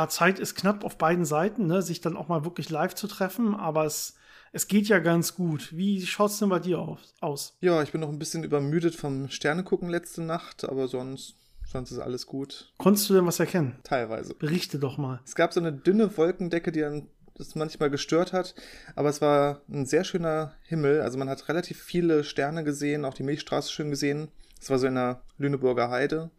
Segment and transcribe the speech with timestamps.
[0.00, 3.06] ja, Zeit ist knapp auf beiden Seiten, ne, sich dann auch mal wirklich live zu
[3.06, 4.14] treffen, aber es,
[4.52, 5.76] es geht ja ganz gut.
[5.76, 7.56] Wie schaut's denn bei dir aus?
[7.60, 12.00] Ja, ich bin noch ein bisschen übermüdet vom Sternegucken letzte Nacht, aber sonst Sonst ist
[12.00, 12.72] alles gut.
[12.78, 13.78] Konntest du denn was erkennen?
[13.84, 14.34] Teilweise.
[14.34, 15.20] Berichte doch mal.
[15.24, 18.56] Es gab so eine dünne Wolkendecke, die dann das manchmal gestört hat,
[18.96, 21.00] aber es war ein sehr schöner Himmel.
[21.00, 24.32] Also man hat relativ viele Sterne gesehen, auch die Milchstraße schön gesehen.
[24.60, 26.32] Es war so in der Lüneburger Heide,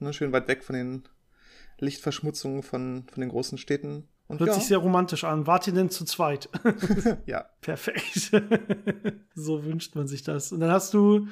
[0.00, 1.04] ne, schön weit weg von den
[1.82, 4.08] Lichtverschmutzungen von, von den großen Städten.
[4.28, 4.54] Und Hört ja.
[4.54, 5.46] sich sehr romantisch an.
[5.46, 6.48] Wart ihr denn zu zweit?
[7.26, 7.46] ja.
[7.60, 8.32] Perfekt.
[9.34, 10.52] so wünscht man sich das.
[10.52, 11.28] Und dann hast du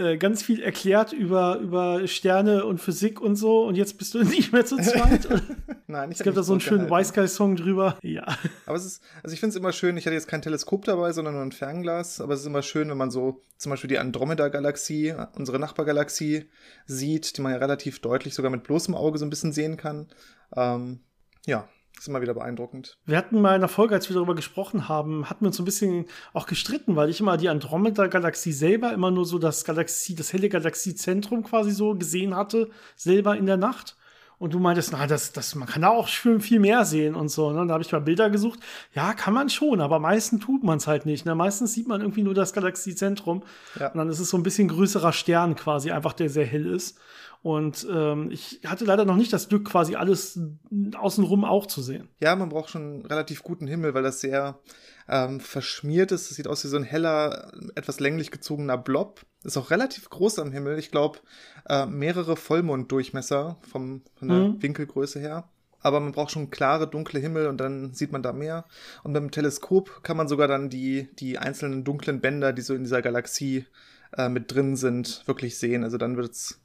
[0.00, 4.24] äh, ganz viel erklärt über, über Sterne und Physik und so und jetzt bist du
[4.24, 5.28] nicht mehr zu zweit.
[5.86, 7.98] Nein, ich Es gibt da so einen schönen Weißgeist-Song drüber.
[8.02, 8.26] Ja.
[8.66, 11.12] Aber es ist, also ich finde es immer schön, ich hatte jetzt kein Teleskop dabei,
[11.12, 13.98] sondern nur ein Fernglas, aber es ist immer schön, wenn man so zum Beispiel die
[13.98, 16.48] Andromeda-Galaxie, unsere Nachbargalaxie,
[16.86, 20.08] sieht, die man ja relativ deutlich sogar mit bloßem Auge so ein bisschen sehen kann.
[20.56, 21.00] Ähm,
[21.46, 21.68] ja,
[22.00, 22.98] ist immer wieder beeindruckend.
[23.04, 25.62] Wir hatten mal in der Folge, als wir darüber gesprochen haben, hatten wir uns so
[25.62, 30.14] ein bisschen auch gestritten, weil ich immer die Andromeda-Galaxie selber immer nur so das Galaxie,
[30.14, 33.96] das helle Galaxiezentrum quasi so gesehen hatte, selber in der Nacht.
[34.38, 37.28] Und du meintest, na, das, das, man kann da auch schön viel mehr sehen und
[37.28, 37.52] so.
[37.52, 37.66] Ne?
[37.66, 38.58] Da habe ich mal Bilder gesucht.
[38.94, 41.26] Ja, kann man schon, aber meistens tut man es halt nicht.
[41.26, 41.34] Ne?
[41.34, 43.42] Meistens sieht man irgendwie nur das Galaxiezentrum.
[43.78, 43.88] Ja.
[43.88, 46.98] Und dann ist es so ein bisschen größerer Stern quasi, einfach der sehr hell ist.
[47.42, 50.38] Und ähm, ich hatte leider noch nicht das Glück, quasi alles
[50.94, 52.08] außenrum auch zu sehen.
[52.20, 54.58] Ja, man braucht schon einen relativ guten Himmel, weil das sehr
[55.08, 56.30] ähm, verschmiert ist.
[56.30, 59.22] Es sieht aus wie so ein heller, etwas länglich gezogener Blob.
[59.42, 60.78] Ist auch relativ groß am Himmel.
[60.78, 61.20] Ich glaube,
[61.66, 64.62] äh, mehrere Vollmonddurchmesser vom, von der mhm.
[64.62, 65.48] Winkelgröße her.
[65.82, 68.66] Aber man braucht schon klare, dunkle Himmel und dann sieht man da mehr.
[69.02, 72.84] Und beim Teleskop kann man sogar dann die, die einzelnen dunklen Bänder, die so in
[72.84, 73.64] dieser Galaxie
[74.14, 75.84] äh, mit drin sind, wirklich sehen.
[75.84, 76.60] Also dann wird's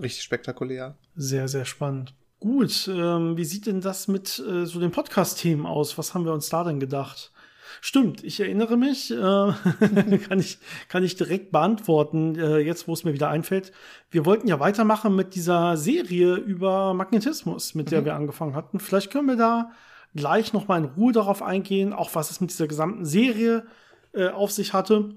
[0.00, 0.96] richtig spektakulär.
[1.16, 2.14] Sehr, sehr spannend.
[2.40, 5.98] Gut, ähm, wie sieht denn das mit äh, so den Podcast-Themen aus?
[5.98, 7.32] Was haben wir uns da denn gedacht?
[7.80, 9.16] Stimmt, ich erinnere mich, äh,
[10.28, 13.72] kann, ich, kann ich direkt beantworten, äh, jetzt wo es mir wieder einfällt.
[14.10, 18.04] Wir wollten ja weitermachen mit dieser Serie über Magnetismus, mit der mhm.
[18.06, 18.80] wir angefangen hatten.
[18.80, 19.72] Vielleicht können wir da
[20.14, 23.66] gleich noch mal in Ruhe darauf eingehen, auch was es mit dieser gesamten Serie
[24.12, 25.14] äh, auf sich hatte,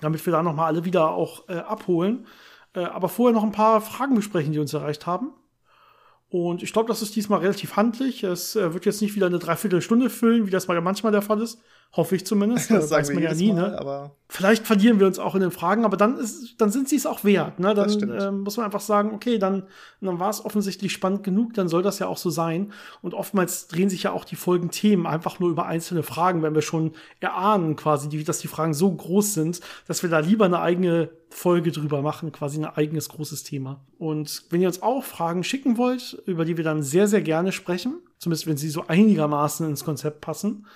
[0.00, 2.26] damit wir da noch mal alle wieder auch äh, abholen.
[2.74, 5.32] Äh, aber vorher noch ein paar Fragen besprechen, die uns erreicht haben.
[6.28, 8.24] Und ich glaube, das ist diesmal relativ handlich.
[8.24, 11.40] Es äh, wird jetzt nicht wieder eine Dreiviertelstunde füllen, wie das mal manchmal der Fall
[11.40, 11.60] ist.
[11.96, 12.70] Hoffe ich zumindest.
[12.74, 13.62] Das, das weiß man ja nie, ne?
[13.62, 13.78] Mal, ne?
[13.78, 16.96] Aber Vielleicht verlieren wir uns auch in den Fragen, aber dann, ist, dann sind sie
[16.96, 17.60] es auch wert.
[17.60, 17.72] Ne?
[17.72, 19.68] Dann äh, muss man einfach sagen, okay, dann,
[20.00, 22.72] dann war es offensichtlich spannend genug, dann soll das ja auch so sein.
[23.00, 26.62] Und oftmals drehen sich ja auch die Folgenthemen einfach nur über einzelne Fragen, wenn wir
[26.62, 30.58] schon erahnen quasi, die, dass die Fragen so groß sind, dass wir da lieber eine
[30.58, 33.84] eigene Folge drüber machen, quasi ein eigenes großes Thema.
[33.98, 37.52] Und wenn ihr uns auch Fragen schicken wollt, über die wir dann sehr, sehr gerne
[37.52, 40.66] sprechen, zumindest wenn sie so einigermaßen ins Konzept passen,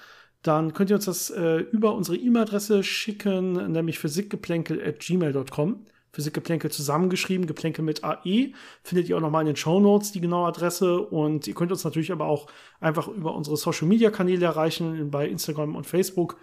[0.42, 5.86] dann könnt ihr uns das äh, über unsere E-Mail-Adresse schicken, nämlich physikgeplänkel.gmail.com.
[6.10, 8.52] Physikgeplänkel zusammengeschrieben, Geplänkel mit AE.
[8.82, 11.00] Findet ihr auch nochmal in den Show Notes die genaue Adresse.
[11.00, 12.46] Und ihr könnt uns natürlich aber auch
[12.80, 16.38] einfach über unsere Social-Media-Kanäle erreichen, bei Instagram und Facebook.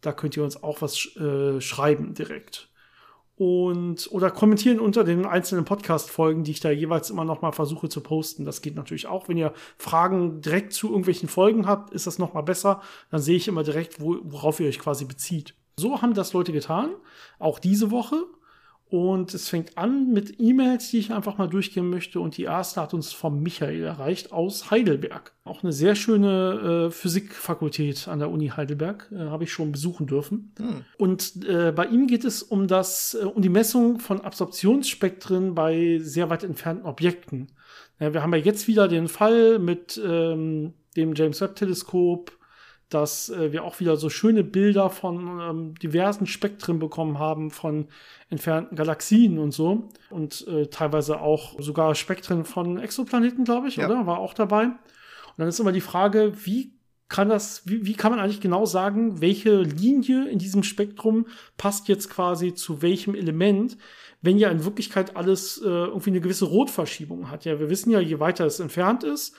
[0.00, 2.69] Da könnt ihr uns auch was äh, schreiben direkt
[3.40, 7.88] und oder kommentieren unter den einzelnen Podcast-Folgen, die ich da jeweils immer noch mal versuche
[7.88, 8.44] zu posten.
[8.44, 9.28] Das geht natürlich auch.
[9.28, 12.82] Wenn ihr Fragen direkt zu irgendwelchen Folgen habt, ist das noch mal besser.
[13.10, 15.54] Dann sehe ich immer direkt, wo, worauf ihr euch quasi bezieht.
[15.78, 16.90] So haben das Leute getan,
[17.38, 18.26] auch diese Woche.
[18.90, 22.18] Und es fängt an mit E-Mails, die ich einfach mal durchgehen möchte.
[22.18, 25.32] Und die erste hat uns vom Michael erreicht aus Heidelberg.
[25.44, 29.08] Auch eine sehr schöne äh, Physikfakultät an der Uni Heidelberg.
[29.12, 30.52] Äh, Habe ich schon besuchen dürfen.
[30.58, 30.84] Hm.
[30.98, 36.00] Und äh, bei ihm geht es um das, äh, um die Messung von Absorptionsspektren bei
[36.02, 37.52] sehr weit entfernten Objekten.
[38.00, 42.39] Ja, wir haben ja jetzt wieder den Fall mit ähm, dem James Webb Teleskop
[42.90, 47.86] dass äh, wir auch wieder so schöne Bilder von ähm, diversen Spektren bekommen haben, von
[48.28, 49.88] entfernten Galaxien und so.
[50.10, 53.86] Und äh, teilweise auch sogar Spektren von Exoplaneten, glaube ich, ja.
[53.86, 54.06] oder?
[54.06, 54.64] War auch dabei.
[54.66, 56.74] Und dann ist immer die Frage, wie
[57.08, 61.26] kann das, wie, wie kann man eigentlich genau sagen, welche Linie in diesem Spektrum
[61.56, 63.76] passt jetzt quasi zu welchem Element,
[64.22, 67.44] wenn ja in Wirklichkeit alles äh, irgendwie eine gewisse Rotverschiebung hat.
[67.44, 69.34] Ja, wir wissen ja, je weiter es entfernt ist,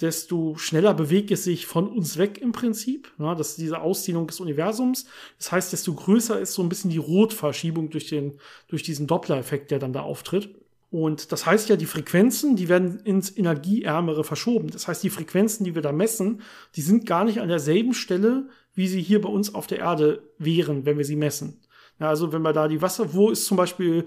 [0.00, 3.12] desto schneller bewegt es sich von uns weg im Prinzip.
[3.18, 5.06] Ja, das ist diese Ausdehnung des Universums.
[5.38, 8.38] Das heißt, desto größer ist so ein bisschen die Rotverschiebung durch, den,
[8.68, 10.54] durch diesen Doppler-Effekt, der dann da auftritt.
[10.90, 14.70] Und das heißt ja, die Frequenzen, die werden ins Energieärmere verschoben.
[14.70, 16.42] Das heißt, die Frequenzen, die wir da messen,
[16.76, 20.22] die sind gar nicht an derselben Stelle, wie sie hier bei uns auf der Erde
[20.38, 21.60] wären, wenn wir sie messen.
[21.98, 24.06] Ja, also wenn wir da die Wasser, wo ist zum Beispiel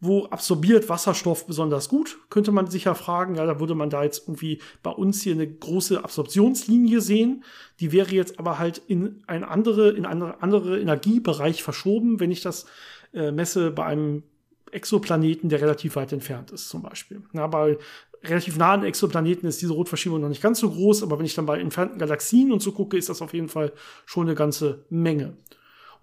[0.00, 2.18] wo absorbiert Wasserstoff besonders gut?
[2.28, 3.36] Könnte man sich ja fragen.
[3.36, 7.44] Ja, da würde man da jetzt irgendwie bei uns hier eine große Absorptionslinie sehen.
[7.80, 12.42] Die wäre jetzt aber halt in ein andere, in einen andere Energiebereich verschoben, wenn ich
[12.42, 12.66] das
[13.14, 14.24] äh, messe bei einem
[14.72, 17.22] Exoplaneten, der relativ weit entfernt ist, zum Beispiel.
[17.32, 17.78] Ja, bei
[18.24, 21.46] relativ nahen Exoplaneten ist diese Rotverschiebung noch nicht ganz so groß, aber wenn ich dann
[21.46, 23.72] bei entfernten Galaxien und so gucke, ist das auf jeden Fall
[24.06, 25.36] schon eine ganze Menge.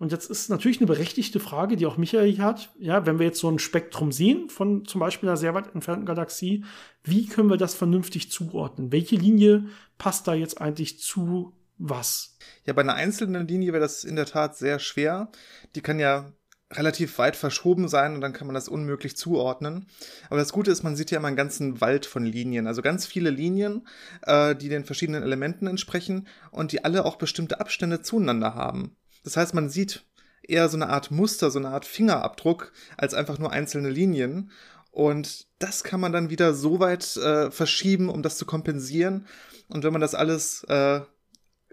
[0.01, 2.73] Und jetzt ist natürlich eine berechtigte Frage, die auch Michael hier hat.
[2.79, 6.07] Ja, wenn wir jetzt so ein Spektrum sehen von zum Beispiel einer sehr weit entfernten
[6.07, 6.65] Galaxie,
[7.03, 8.91] wie können wir das vernünftig zuordnen?
[8.91, 9.65] Welche Linie
[9.99, 12.35] passt da jetzt eigentlich zu was?
[12.65, 15.29] Ja, bei einer einzelnen Linie wäre das in der Tat sehr schwer.
[15.75, 16.33] Die kann ja
[16.71, 19.85] relativ weit verschoben sein und dann kann man das unmöglich zuordnen.
[20.31, 23.05] Aber das Gute ist, man sieht ja immer einen ganzen Wald von Linien, also ganz
[23.05, 23.85] viele Linien,
[24.23, 28.95] äh, die den verschiedenen Elementen entsprechen und die alle auch bestimmte Abstände zueinander haben.
[29.23, 30.03] Das heißt, man sieht
[30.43, 34.51] eher so eine Art Muster, so eine Art Fingerabdruck, als einfach nur einzelne Linien.
[34.91, 39.25] Und das kann man dann wieder so weit äh, verschieben, um das zu kompensieren.
[39.69, 41.01] Und wenn man das alles äh,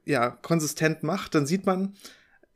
[0.05, 1.95] ja konsistent macht, dann sieht man,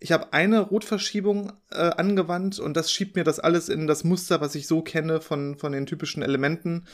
[0.03, 4.41] ich habe eine Rotverschiebung äh, angewandt und das schiebt mir das alles in das Muster,
[4.41, 6.87] was ich so kenne von, von den typischen Elementen.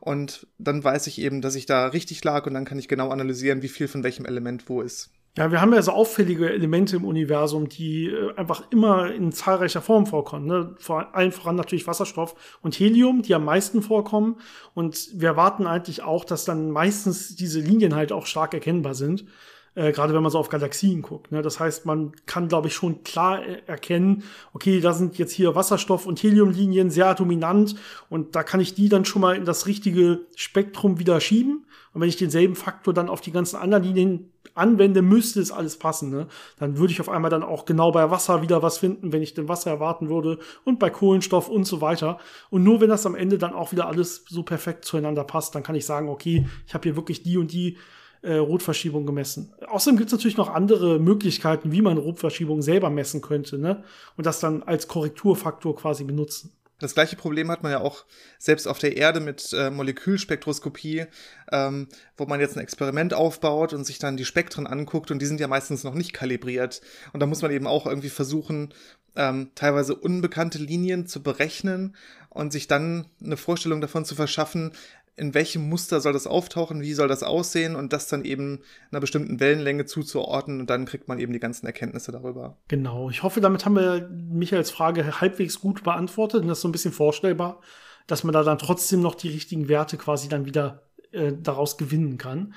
[0.00, 3.10] Und dann weiß ich eben, dass ich da richtig lag und dann kann ich genau
[3.10, 5.10] analysieren, wie viel von welchem Element wo ist.
[5.36, 9.82] Ja, wir haben ja so auffällige Elemente im Universum, die äh, einfach immer in zahlreicher
[9.82, 10.46] Form vorkommen.
[10.46, 10.74] Ne?
[10.78, 14.36] Vor allem voran natürlich Wasserstoff und Helium, die am meisten vorkommen.
[14.72, 19.26] Und wir erwarten eigentlich auch, dass dann meistens diese Linien halt auch stark erkennbar sind.
[19.74, 21.30] Äh, Gerade wenn man so auf Galaxien guckt.
[21.30, 21.42] Ne?
[21.42, 24.22] Das heißt, man kann, glaube ich, schon klar erkennen,
[24.54, 27.76] okay, da sind jetzt hier Wasserstoff- und Heliumlinien sehr dominant
[28.08, 31.66] und da kann ich die dann schon mal in das richtige Spektrum wieder schieben.
[31.92, 35.78] Und wenn ich denselben Faktor dann auf die ganzen anderen Linien anwende, müsste es alles
[35.78, 36.10] passen.
[36.10, 36.26] Ne?
[36.58, 39.34] Dann würde ich auf einmal dann auch genau bei Wasser wieder was finden, wenn ich
[39.34, 42.18] den Wasser erwarten würde und bei Kohlenstoff und so weiter.
[42.50, 45.62] Und nur wenn das am Ende dann auch wieder alles so perfekt zueinander passt, dann
[45.62, 47.76] kann ich sagen, okay, ich habe hier wirklich die und die
[48.22, 49.52] äh, Rotverschiebung gemessen.
[49.68, 53.84] Außerdem gibt es natürlich noch andere Möglichkeiten, wie man Rotverschiebung selber messen könnte, ne?
[54.16, 56.55] Und das dann als Korrekturfaktor quasi benutzen.
[56.78, 58.04] Das gleiche Problem hat man ja auch
[58.38, 61.06] selbst auf der Erde mit äh, Molekülspektroskopie,
[61.50, 65.26] ähm, wo man jetzt ein Experiment aufbaut und sich dann die Spektren anguckt und die
[65.26, 66.82] sind ja meistens noch nicht kalibriert.
[67.12, 68.74] Und da muss man eben auch irgendwie versuchen,
[69.16, 71.96] ähm, teilweise unbekannte Linien zu berechnen
[72.28, 74.72] und sich dann eine Vorstellung davon zu verschaffen,
[75.16, 78.60] in welchem Muster soll das auftauchen, wie soll das aussehen und das dann eben
[78.90, 82.58] einer bestimmten Wellenlänge zuzuordnen und dann kriegt man eben die ganzen Erkenntnisse darüber.
[82.68, 86.68] Genau, ich hoffe, damit haben wir Michaels Frage halbwegs gut beantwortet und das ist so
[86.68, 87.60] ein bisschen vorstellbar,
[88.06, 90.82] dass man da dann trotzdem noch die richtigen Werte quasi dann wieder
[91.12, 92.54] äh, daraus gewinnen kann.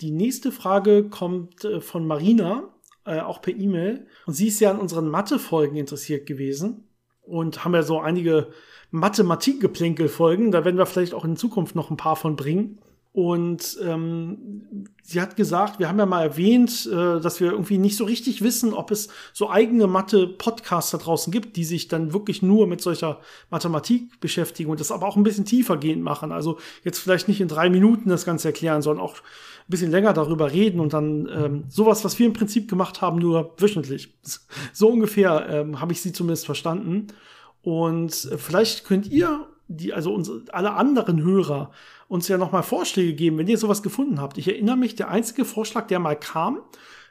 [0.00, 2.74] Die nächste Frage kommt äh, von Marina,
[3.04, 6.88] äh, auch per E-Mail und sie ist ja an unseren Mathe-Folgen interessiert gewesen
[7.22, 8.50] und haben ja so einige
[8.90, 10.50] Mathematikgeplänkel-Folgen.
[10.50, 12.78] Da werden wir vielleicht auch in Zukunft noch ein paar von bringen.
[13.12, 17.96] Und ähm, sie hat gesagt, wir haben ja mal erwähnt, äh, dass wir irgendwie nicht
[17.96, 22.40] so richtig wissen, ob es so eigene Mathe-Podcasts da draußen gibt, die sich dann wirklich
[22.40, 23.18] nur mit solcher
[23.50, 26.30] Mathematik beschäftigen und das aber auch ein bisschen tiefergehend machen.
[26.30, 30.12] Also jetzt vielleicht nicht in drei Minuten das Ganze erklären, sondern auch ein bisschen länger
[30.12, 34.14] darüber reden und dann ähm, sowas, was wir im Prinzip gemacht haben, nur wöchentlich.
[34.72, 37.08] So ungefähr ähm, habe ich sie zumindest verstanden.
[37.62, 41.70] Und vielleicht könnt ihr, die, also unsere, alle anderen Hörer,
[42.08, 44.38] uns ja nochmal Vorschläge geben, wenn ihr sowas gefunden habt.
[44.38, 46.60] Ich erinnere mich, der einzige Vorschlag, der mal kam,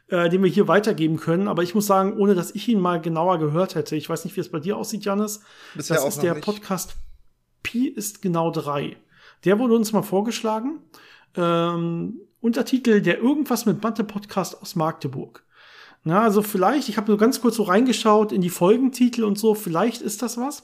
[0.10, 3.00] äh, den wir hier weitergeben können, aber ich muss sagen, ohne dass ich ihn mal
[3.00, 5.42] genauer gehört hätte, ich weiß nicht, wie es bei dir aussieht, Janis.
[5.76, 6.44] Bisher das ist der nicht.
[6.44, 6.98] Podcast
[7.64, 8.98] Pi ist genau drei.
[9.46, 10.80] Der wurde uns mal vorgeschlagen.
[11.36, 15.44] Ähm, Untertitel der irgendwas mit Mathe Podcast aus Magdeburg.
[16.04, 19.54] Na, also vielleicht, ich habe nur ganz kurz so reingeschaut in die Folgentitel und so,
[19.54, 20.64] vielleicht ist das was.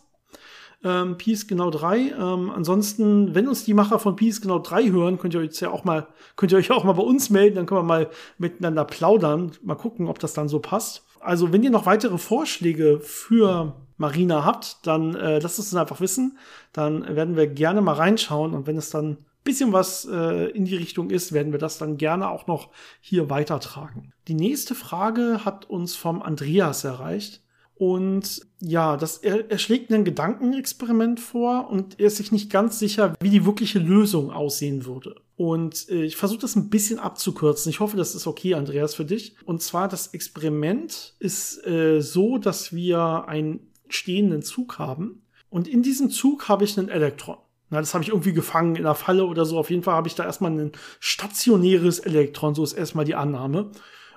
[0.83, 1.97] Ähm, Peace genau 3.
[1.97, 5.71] Ähm, ansonsten, wenn uns die Macher von Peace genau 3 hören, könnt ihr euch ja
[5.71, 8.85] auch mal, könnt ihr euch auch mal bei uns melden, dann können wir mal miteinander
[8.85, 11.03] plaudern, mal gucken, ob das dann so passt.
[11.19, 16.01] Also, wenn ihr noch weitere Vorschläge für Marina habt, dann äh, lasst es uns einfach
[16.01, 16.37] wissen.
[16.71, 20.75] Dann werden wir gerne mal reinschauen und wenn es dann bisschen was äh, in die
[20.75, 24.11] Richtung ist, werden wir das dann gerne auch noch hier weitertragen.
[24.27, 27.41] Die nächste Frage hat uns vom Andreas erreicht.
[27.77, 32.79] Und ja, das, er, er schlägt ein Gedankenexperiment vor und er ist sich nicht ganz
[32.79, 35.15] sicher, wie die wirkliche Lösung aussehen würde.
[35.35, 37.69] Und äh, ich versuche das ein bisschen abzukürzen.
[37.69, 39.35] Ich hoffe, das ist okay, Andreas, für dich.
[39.45, 43.59] Und zwar, das Experiment ist äh, so, dass wir einen
[43.89, 45.21] stehenden Zug haben.
[45.49, 47.37] Und in diesem Zug habe ich einen Elektron.
[47.75, 49.59] Na, das habe ich irgendwie gefangen in der Falle oder so.
[49.59, 53.71] Auf jeden Fall habe ich da erstmal ein stationäres Elektron, so ist erstmal die Annahme.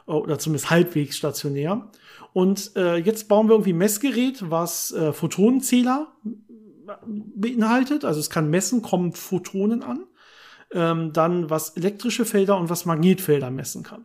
[0.06, 1.90] Oder zumindest halbwegs stationär.
[2.32, 6.06] Und äh, jetzt bauen wir irgendwie ein Messgerät, was äh, Photonenzähler
[7.04, 8.04] beinhaltet.
[8.04, 10.04] Also es kann messen, kommen Photonen an.
[10.70, 14.04] Ähm, dann was elektrische Felder und was Magnetfelder messen kann.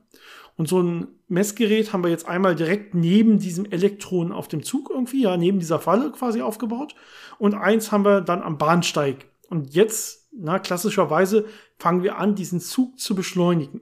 [0.58, 4.90] Und so ein Messgerät haben wir jetzt einmal direkt neben diesem Elektron auf dem Zug
[4.90, 6.96] irgendwie, ja, neben dieser Falle quasi aufgebaut.
[7.38, 9.28] Und eins haben wir dann am Bahnsteig.
[9.54, 11.46] Und jetzt, na, klassischerweise
[11.78, 13.82] fangen wir an, diesen Zug zu beschleunigen.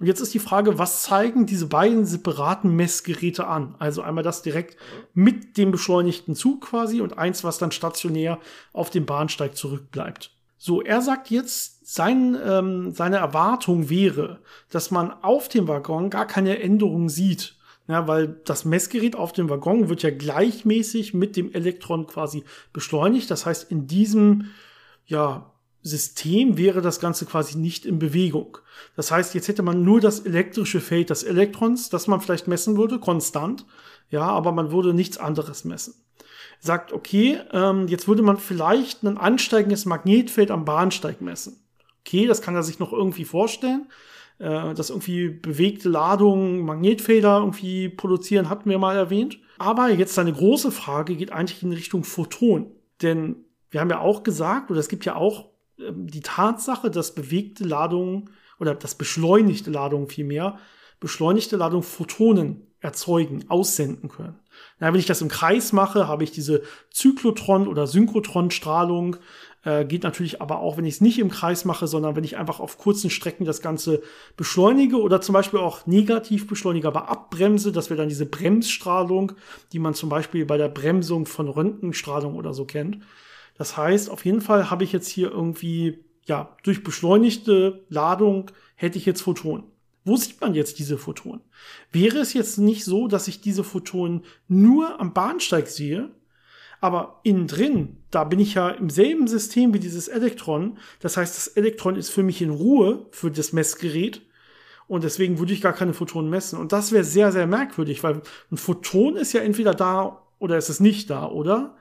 [0.00, 3.74] Und jetzt ist die Frage, was zeigen diese beiden separaten Messgeräte an?
[3.78, 4.78] Also einmal das direkt
[5.12, 8.38] mit dem beschleunigten Zug quasi und eins, was dann stationär
[8.72, 10.30] auf dem Bahnsteig zurückbleibt.
[10.56, 16.26] So, er sagt jetzt, sein, ähm, seine Erwartung wäre, dass man auf dem Waggon gar
[16.26, 17.56] keine Änderung sieht.
[17.88, 22.42] Ja, weil das Messgerät auf dem Waggon wird ja gleichmäßig mit dem Elektron quasi
[22.72, 23.30] beschleunigt.
[23.30, 24.46] Das heißt, in diesem
[25.06, 25.50] ja,
[25.82, 28.58] System wäre das Ganze quasi nicht in Bewegung.
[28.96, 32.78] Das heißt, jetzt hätte man nur das elektrische Feld des Elektrons, das man vielleicht messen
[32.78, 33.66] würde, konstant.
[34.10, 35.94] Ja, aber man würde nichts anderes messen.
[36.58, 41.62] Sagt, okay, ähm, jetzt würde man vielleicht ein ansteigendes Magnetfeld am Bahnsteig messen.
[42.00, 43.86] Okay, das kann er sich noch irgendwie vorstellen.
[44.38, 49.38] Äh, dass irgendwie bewegte Ladungen Magnetfelder irgendwie produzieren, hatten wir mal erwähnt.
[49.58, 52.72] Aber jetzt eine große Frage geht eigentlich in Richtung Photon.
[53.00, 53.44] Denn
[53.74, 55.50] wir haben ja auch gesagt, oder es gibt ja auch
[55.80, 60.58] ähm, die Tatsache, dass bewegte Ladungen oder das beschleunigte Ladungen vielmehr,
[61.00, 64.38] beschleunigte Ladungen Photonen erzeugen, aussenden können.
[64.78, 66.62] Ja, wenn ich das im Kreis mache, habe ich diese
[66.92, 69.16] Zyklotron- oder Synchrotron-Strahlung.
[69.64, 72.36] Äh, geht natürlich aber auch, wenn ich es nicht im Kreis mache, sondern wenn ich
[72.36, 74.02] einfach auf kurzen Strecken das Ganze
[74.36, 77.72] beschleunige oder zum Beispiel auch negativ beschleunige, aber abbremse.
[77.72, 79.32] Das wäre dann diese Bremsstrahlung,
[79.72, 82.98] die man zum Beispiel bei der Bremsung von Röntgenstrahlung oder so kennt.
[83.56, 88.98] Das heißt, auf jeden Fall habe ich jetzt hier irgendwie, ja, durch beschleunigte Ladung hätte
[88.98, 89.64] ich jetzt Photonen.
[90.04, 91.40] Wo sieht man jetzt diese Photonen?
[91.90, 96.10] Wäre es jetzt nicht so, dass ich diese Photonen nur am Bahnsteig sehe,
[96.80, 100.76] aber innen drin, da bin ich ja im selben System wie dieses Elektron.
[101.00, 104.20] Das heißt, das Elektron ist für mich in Ruhe für das Messgerät.
[104.86, 106.58] Und deswegen würde ich gar keine Photonen messen.
[106.58, 108.20] Und das wäre sehr, sehr merkwürdig, weil
[108.50, 111.74] ein Photon ist ja entweder da oder ist es nicht da, oder?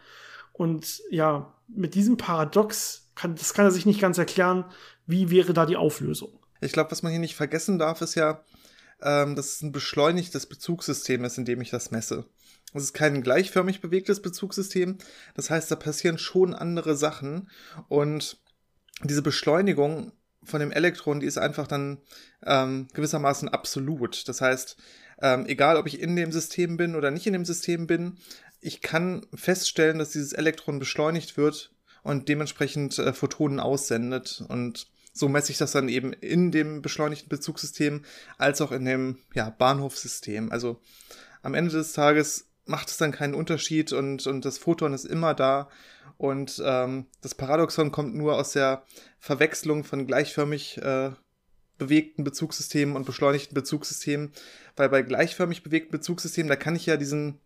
[0.53, 4.65] Und ja, mit diesem Paradox kann, das kann er sich nicht ganz erklären,
[5.05, 6.39] wie wäre da die Auflösung.
[6.61, 8.43] Ich glaube, was man hier nicht vergessen darf, ist ja,
[9.01, 12.25] ähm, dass es ein beschleunigtes Bezugssystem ist, in dem ich das messe.
[12.73, 14.97] Es ist kein gleichförmig bewegtes Bezugssystem.
[15.35, 17.49] Das heißt, da passieren schon andere Sachen.
[17.87, 18.37] Und
[19.03, 21.99] diese Beschleunigung von dem Elektron, die ist einfach dann
[22.45, 24.27] ähm, gewissermaßen absolut.
[24.27, 24.77] Das heißt,
[25.21, 28.17] ähm, egal ob ich in dem System bin oder nicht in dem System bin,
[28.63, 34.43] ich kann feststellen, dass dieses Elektron beschleunigt wird und dementsprechend äh, Photonen aussendet.
[34.47, 38.03] Und so messe ich das dann eben in dem beschleunigten Bezugssystem
[38.37, 40.51] als auch in dem ja, Bahnhofssystem.
[40.51, 40.79] Also
[41.41, 45.33] am Ende des Tages macht es dann keinen Unterschied und, und das Photon ist immer
[45.33, 45.69] da.
[46.17, 48.83] Und ähm, das Paradoxon kommt nur aus der
[49.19, 51.11] Verwechslung von gleichförmig äh,
[51.77, 54.31] bewegten Bezugssystemen und beschleunigten Bezugssystemen.
[54.77, 57.39] Weil bei gleichförmig bewegten Bezugssystemen, da kann ich ja diesen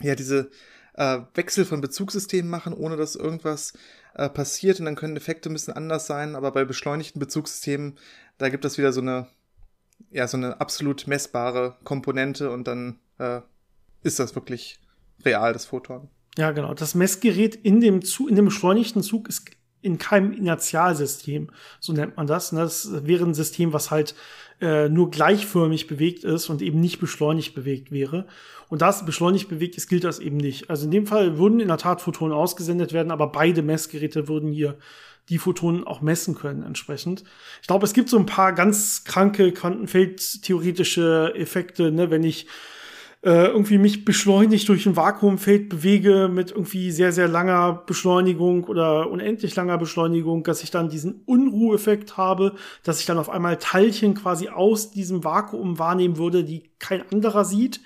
[0.00, 0.50] ja, diese
[0.94, 3.72] äh, Wechsel von Bezugssystemen machen, ohne dass irgendwas
[4.14, 7.98] äh, passiert und dann können Effekte ein bisschen anders sein, aber bei beschleunigten Bezugssystemen,
[8.38, 9.28] da gibt es wieder so eine,
[10.10, 13.40] ja, so eine absolut messbare Komponente und dann äh,
[14.02, 14.80] ist das wirklich
[15.24, 16.08] real, das Photon.
[16.38, 16.74] Ja, genau.
[16.74, 19.50] Das Messgerät in dem, Zug, in dem beschleunigten Zug ist
[19.82, 22.52] in keinem Inertialsystem, so nennt man das.
[22.52, 22.60] Ne?
[22.60, 24.14] Das wäre ein System, was halt
[24.60, 28.26] äh, nur gleichförmig bewegt ist und eben nicht beschleunigt bewegt wäre.
[28.68, 30.70] Und da es beschleunigt bewegt ist, gilt das eben nicht.
[30.70, 34.52] Also in dem Fall würden in der Tat Photonen ausgesendet werden, aber beide Messgeräte würden
[34.52, 34.76] hier
[35.28, 37.24] die Photonen auch messen können entsprechend.
[37.62, 42.46] Ich glaube, es gibt so ein paar ganz kranke Quantenfeldtheoretische Effekte, ne, wenn ich
[43.22, 49.10] äh, irgendwie mich beschleunigt durch ein Vakuumfeld bewege mit irgendwie sehr, sehr langer Beschleunigung oder
[49.10, 54.14] unendlich langer Beschleunigung, dass ich dann diesen Unruheffekt habe, dass ich dann auf einmal Teilchen
[54.14, 57.80] quasi aus diesem Vakuum wahrnehmen würde, die kein anderer sieht.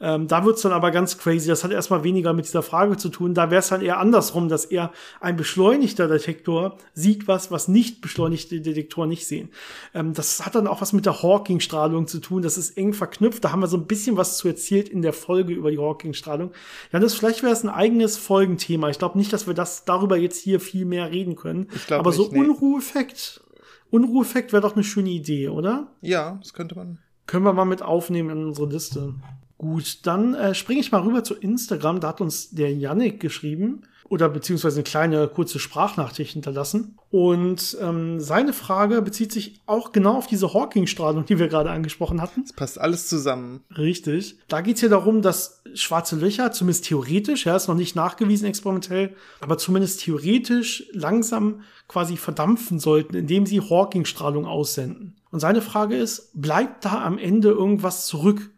[0.00, 1.48] Ähm, da wird's dann aber ganz crazy.
[1.48, 3.34] Das hat erstmal weniger mit dieser Frage zu tun.
[3.34, 8.00] Da wäre es dann eher andersrum, dass er ein beschleunigter Detektor sieht was, was nicht
[8.00, 9.50] beschleunigte Detektoren nicht sehen.
[9.94, 12.42] Ähm, das hat dann auch was mit der Hawking-Strahlung zu tun.
[12.42, 13.44] Das ist eng verknüpft.
[13.44, 16.52] Da haben wir so ein bisschen was zu erzählt in der Folge über die Hawking-Strahlung.
[16.92, 18.88] Ja, das vielleicht wäre es ein eigenes Folgenthema.
[18.90, 21.68] Ich glaube nicht, dass wir das darüber jetzt hier viel mehr reden können.
[21.74, 22.38] Ich aber nicht, so nee.
[22.38, 23.42] Unruheffekt,
[23.90, 25.88] Unruheffekt wäre doch eine schöne Idee, oder?
[26.00, 26.98] Ja, das könnte man.
[27.26, 29.14] Können wir mal mit aufnehmen in unsere Liste.
[29.58, 32.00] Gut, dann äh, springe ich mal rüber zu Instagram.
[32.00, 33.82] Da hat uns der Yannick geschrieben.
[34.08, 36.96] oder beziehungsweise eine kleine kurze Sprachnachricht hinterlassen.
[37.10, 42.20] Und ähm, seine Frage bezieht sich auch genau auf diese Hawking-Strahlung, die wir gerade angesprochen
[42.20, 42.42] hatten.
[42.42, 43.60] Es passt alles zusammen.
[43.76, 44.38] Richtig.
[44.48, 48.46] Da geht es ja darum, dass schwarze Löcher, zumindest theoretisch, ja, ist noch nicht nachgewiesen
[48.48, 55.16] experimentell, aber zumindest theoretisch langsam quasi verdampfen sollten, indem sie Hawking-Strahlung aussenden.
[55.30, 58.50] Und seine Frage ist, bleibt da am Ende irgendwas zurück?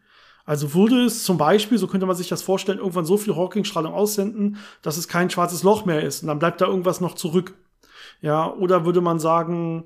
[0.51, 3.95] Also würde es zum Beispiel, so könnte man sich das vorstellen, irgendwann so viel Hawking-Strahlung
[3.95, 7.55] aussenden, dass es kein schwarzes Loch mehr ist und dann bleibt da irgendwas noch zurück.
[8.21, 9.85] Ja, oder würde man sagen,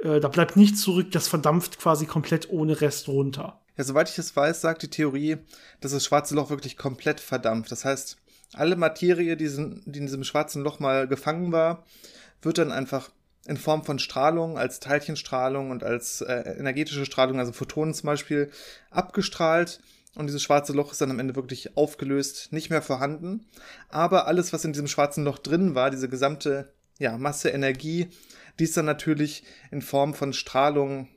[0.00, 3.62] äh, da bleibt nichts zurück, das verdampft quasi komplett ohne Rest runter.
[3.78, 5.38] Ja, soweit ich es weiß, sagt die Theorie,
[5.80, 7.72] dass das schwarze Loch wirklich komplett verdampft.
[7.72, 8.18] Das heißt,
[8.52, 11.86] alle Materie, die, in diesem schwarzen Loch mal gefangen war,
[12.42, 13.08] wird dann einfach
[13.46, 18.50] in Form von Strahlung, als Teilchenstrahlung und als äh, energetische Strahlung, also Photonen zum Beispiel,
[18.90, 19.80] abgestrahlt.
[20.14, 23.46] Und dieses schwarze Loch ist dann am Ende wirklich aufgelöst, nicht mehr vorhanden.
[23.88, 28.08] Aber alles, was in diesem schwarzen Loch drin war, diese gesamte ja, Masse, Energie,
[28.58, 31.08] die ist dann natürlich in Form von Strahlung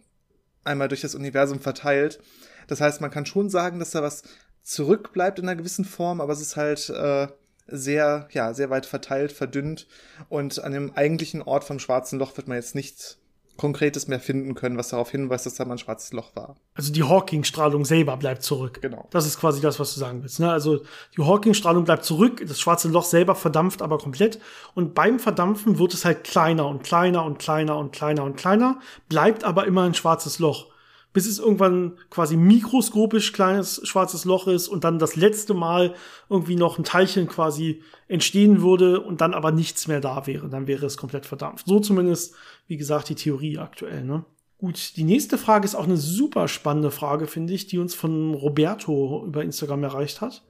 [0.63, 2.19] einmal durch das Universum verteilt.
[2.67, 4.23] Das heißt, man kann schon sagen, dass da was
[4.63, 7.27] zurückbleibt in einer gewissen Form, aber es ist halt äh,
[7.67, 9.87] sehr, ja, sehr weit verteilt, verdünnt
[10.29, 13.19] und an dem eigentlichen Ort vom schwarzen Loch wird man jetzt nichts
[13.57, 16.55] Konkretes mehr finden können, was darauf hinweist, dass da mal ein schwarzes Loch war.
[16.73, 18.79] Also die Hawking-Strahlung selber bleibt zurück.
[18.81, 19.07] Genau.
[19.11, 20.39] Das ist quasi das, was du sagen willst.
[20.39, 20.51] Ne?
[20.51, 20.81] Also
[21.17, 24.39] die Hawking-Strahlung bleibt zurück, das schwarze Loch selber verdampft aber komplett.
[24.73, 28.79] Und beim Verdampfen wird es halt kleiner und kleiner und kleiner und kleiner und kleiner,
[29.09, 30.74] bleibt aber immer ein schwarzes Loch
[31.15, 35.95] bis es irgendwann quasi mikroskopisch kleines schwarzes Loch ist und dann das letzte Mal
[36.29, 40.49] irgendwie noch ein Teilchen quasi entstehen würde und dann aber nichts mehr da wäre.
[40.49, 41.67] Dann wäre es komplett verdampft.
[41.67, 42.35] So zumindest,
[42.67, 44.03] wie gesagt, die Theorie aktuell.
[44.03, 44.25] Ne?
[44.57, 48.33] Gut, die nächste Frage ist auch eine super spannende Frage, finde ich, die uns von
[48.33, 50.43] Roberto über Instagram erreicht hat.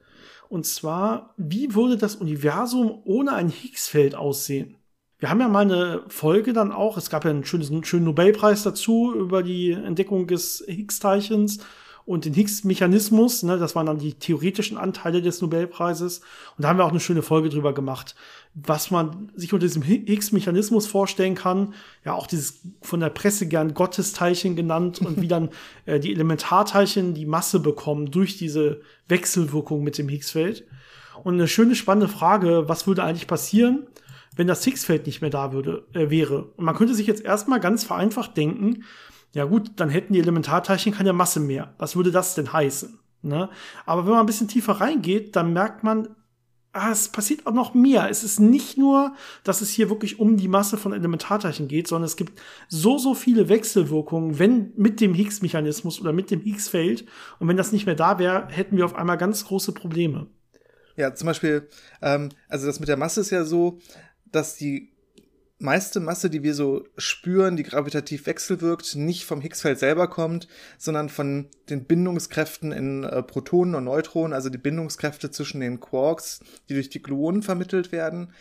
[0.48, 4.78] Und zwar, wie würde das Universum ohne ein Higgs-Feld aussehen?
[5.18, 8.04] Wir haben ja mal eine Folge dann auch, es gab ja einen schönen, einen schönen
[8.04, 11.60] Nobelpreis dazu über die Entdeckung des Higgs-Teilchens
[12.04, 13.42] und den Higgs-Mechanismus.
[13.42, 16.18] Ne, das waren dann die theoretischen Anteile des Nobelpreises.
[16.18, 18.14] Und da haben wir auch eine schöne Folge drüber gemacht,
[18.54, 21.72] was man sich unter diesem Higgs-Mechanismus vorstellen kann.
[22.04, 25.48] Ja, auch dieses von der Presse gern Gottesteilchen genannt und wie dann
[25.86, 30.64] äh, die Elementarteilchen die Masse bekommen durch diese Wechselwirkung mit dem Higgs-Feld.
[31.24, 33.86] Und eine schöne, spannende Frage, was würde eigentlich passieren,
[34.36, 36.44] wenn das Higgsfeld nicht mehr da würde, äh, wäre.
[36.56, 38.84] Und man könnte sich jetzt erstmal ganz vereinfacht denken,
[39.32, 41.74] ja gut, dann hätten die Elementarteilchen keine Masse mehr.
[41.78, 42.98] Was würde das denn heißen?
[43.22, 43.50] Ne?
[43.84, 46.08] Aber wenn man ein bisschen tiefer reingeht, dann merkt man,
[46.72, 48.08] ah, es passiert auch noch mehr.
[48.10, 52.06] Es ist nicht nur, dass es hier wirklich um die Masse von Elementarteilchen geht, sondern
[52.06, 57.06] es gibt so, so viele Wechselwirkungen, wenn mit dem Higgs-Mechanismus oder mit dem Higgs-Feld.
[57.38, 60.28] Und wenn das nicht mehr da wäre, hätten wir auf einmal ganz große Probleme.
[60.96, 61.68] Ja, zum Beispiel,
[62.00, 63.78] ähm, also das mit der Masse ist ja so,
[64.36, 64.92] dass die
[65.58, 71.08] meiste Masse, die wir so spüren, die gravitativ wechselwirkt, nicht vom Higgsfeld selber kommt, sondern
[71.08, 76.74] von den Bindungskräften in äh, Protonen und Neutronen, also die Bindungskräfte zwischen den Quarks, die
[76.74, 78.32] durch die Gluonen vermittelt werden.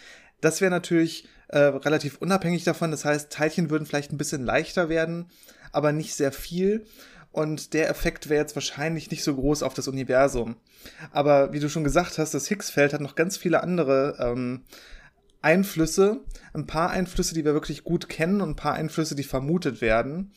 [0.42, 2.92] Das wäre natürlich äh, relativ unabhängig davon.
[2.92, 5.28] Das heißt, Teilchen würden vielleicht ein bisschen leichter werden,
[5.72, 6.86] aber nicht sehr viel.
[7.32, 10.56] Und der Effekt wäre jetzt wahrscheinlich nicht so groß auf das Universum.
[11.12, 14.62] Aber wie du schon gesagt hast, das Higgsfeld hat noch ganz viele andere ähm,
[15.46, 16.22] Einflüsse,
[16.54, 20.32] ein paar Einflüsse, die wir wirklich gut kennen und ein paar Einflüsse, die vermutet werden.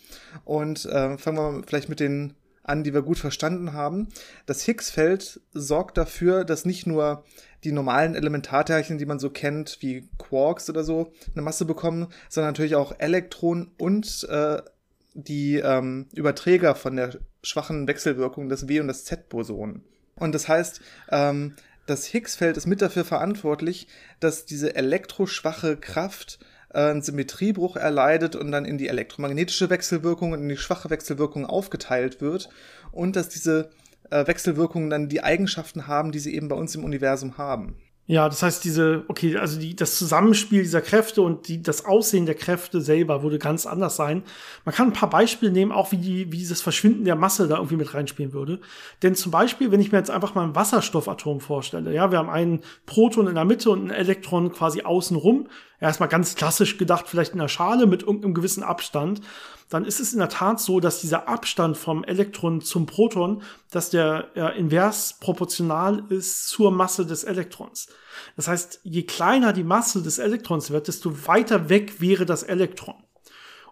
[0.45, 4.09] Und äh, fangen wir mal vielleicht mit den an, die wir gut verstanden haben.
[4.45, 7.25] Das Higgs-Feld sorgt dafür, dass nicht nur
[7.65, 12.51] die normalen Elementarteilchen, die man so kennt, wie Quarks oder so, eine Masse bekommen, sondern
[12.51, 14.61] natürlich auch Elektronen und äh,
[15.15, 19.83] die ähm, Überträger von der schwachen Wechselwirkung des W- und des Z-Boson.
[20.17, 21.55] Und das heißt, ähm,
[21.89, 23.89] das Higgsfeld ist mit dafür verantwortlich,
[24.21, 26.39] dass diese elektroschwache Kraft
[26.73, 31.47] äh, einen Symmetriebruch erleidet und dann in die elektromagnetische Wechselwirkung und in die schwache Wechselwirkung
[31.47, 32.51] aufgeteilt wird
[32.93, 33.71] und dass diese
[34.11, 37.77] äh, Wechselwirkungen dann die Eigenschaften haben, die sie eben bei uns im Universum haben.
[38.11, 42.25] Ja, das heißt, diese, okay, also die, das Zusammenspiel dieser Kräfte und die, das Aussehen
[42.25, 44.23] der Kräfte selber würde ganz anders sein.
[44.65, 47.57] Man kann ein paar Beispiele nehmen, auch wie, die, wie dieses Verschwinden der Masse da
[47.57, 48.61] irgendwie mit reinspielen würde.
[49.03, 52.31] Denn zum Beispiel, wenn ich mir jetzt einfach mal ein Wasserstoffatom vorstelle, ja, wir haben
[52.31, 55.47] einen Proton in der Mitte und ein Elektron quasi außenrum.
[55.81, 59.21] Erstmal ganz klassisch gedacht, vielleicht in der Schale mit irgendeinem gewissen Abstand
[59.69, 63.91] dann ist es in der Tat so, dass dieser Abstand vom Elektron zum Proton, dass
[63.91, 67.89] der ja, invers proportional ist zur Masse des Elektrons.
[68.37, 72.97] Das heißt, je kleiner die Masse des Elektrons wird, desto weiter weg wäre das Elektron.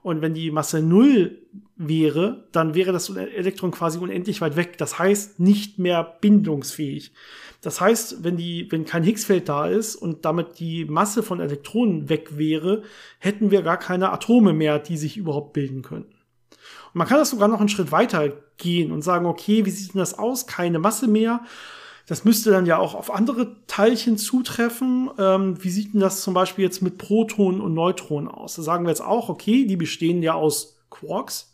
[0.02, 1.42] Und wenn die Masse null
[1.76, 4.78] wäre, dann wäre das Elektron quasi unendlich weit weg.
[4.78, 7.12] Das heißt, nicht mehr bindungsfähig.
[7.60, 12.08] Das heißt, wenn die, wenn kein Higgsfeld da ist und damit die Masse von Elektronen
[12.08, 12.82] weg wäre,
[13.18, 16.14] hätten wir gar keine Atome mehr, die sich überhaupt bilden könnten.
[16.52, 19.94] Und man kann das sogar noch einen Schritt weiter gehen und sagen, okay, wie sieht
[19.94, 20.46] denn das aus?
[20.46, 21.40] Keine Masse mehr.
[22.06, 25.10] Das müsste dann ja auch auf andere Teilchen zutreffen.
[25.18, 28.54] Ähm, wie sieht denn das zum Beispiel jetzt mit Protonen und Neutronen aus?
[28.54, 31.52] Da sagen wir jetzt auch, okay, die bestehen ja aus Quarks.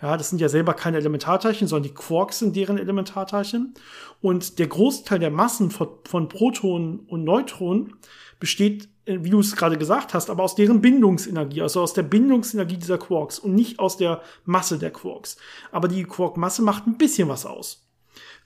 [0.00, 3.74] Ja, das sind ja selber keine Elementarteilchen, sondern die Quarks sind deren Elementarteilchen.
[4.20, 7.94] Und der Großteil der Massen von, von Protonen und Neutronen
[8.38, 12.04] besteht, äh, wie du es gerade gesagt hast, aber aus deren Bindungsenergie, also aus der
[12.04, 15.36] Bindungsenergie dieser Quarks und nicht aus der Masse der Quarks.
[15.72, 17.87] Aber die Quarkmasse macht ein bisschen was aus.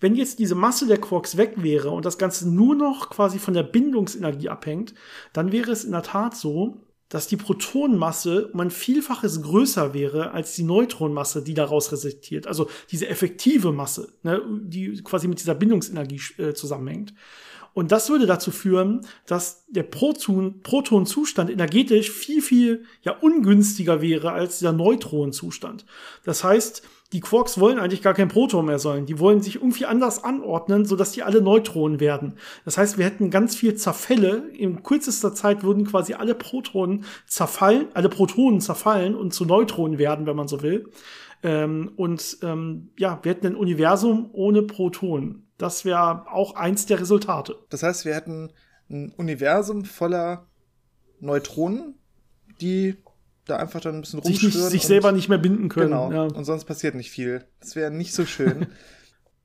[0.03, 3.55] Wenn jetzt diese Masse der Quarks weg wäre und das Ganze nur noch quasi von
[3.55, 4.95] der Bindungsenergie abhängt,
[5.33, 10.33] dann wäre es in der Tat so, dass die Protonenmasse um ein Vielfaches größer wäre
[10.33, 12.49] als die Neutronenmasse, die daraus resultiert.
[12.49, 17.15] Also diese effektive Masse, ne, die quasi mit dieser Bindungsenergie äh, zusammenhängt.
[17.73, 24.33] Und das würde dazu führen, dass der Proton, Protonzustand energetisch viel, viel ja ungünstiger wäre
[24.33, 25.87] als der Neutronenzustand.
[26.25, 29.07] Das heißt, die Quarks wollen eigentlich gar kein Proton mehr sein.
[29.07, 32.39] Die wollen sich irgendwie anders anordnen, sodass die alle Neutronen werden.
[32.65, 34.49] Das heißt, wir hätten ganz viel Zerfälle.
[34.49, 40.27] In kürzester Zeit würden quasi alle Protonen zerfallen, alle Protonen zerfallen und zu Neutronen werden,
[40.27, 40.91] wenn man so will.
[41.43, 45.51] Ähm, und ähm, ja, wir hätten ein Universum ohne Protonen.
[45.59, 47.57] Das wäre auch eins der Resultate.
[47.69, 48.53] Das heißt, wir hätten
[48.91, 50.49] ein Universum voller
[51.21, 51.95] Neutronen,
[52.61, 52.97] die
[53.47, 54.53] da einfach dann ein bisschen rumschwirren.
[54.53, 55.91] Sich, sich selber nicht mehr binden können.
[55.91, 56.13] Genau.
[56.13, 56.23] Ja.
[56.23, 57.45] Und sonst passiert nicht viel.
[57.61, 58.69] Das wäre nicht so schön.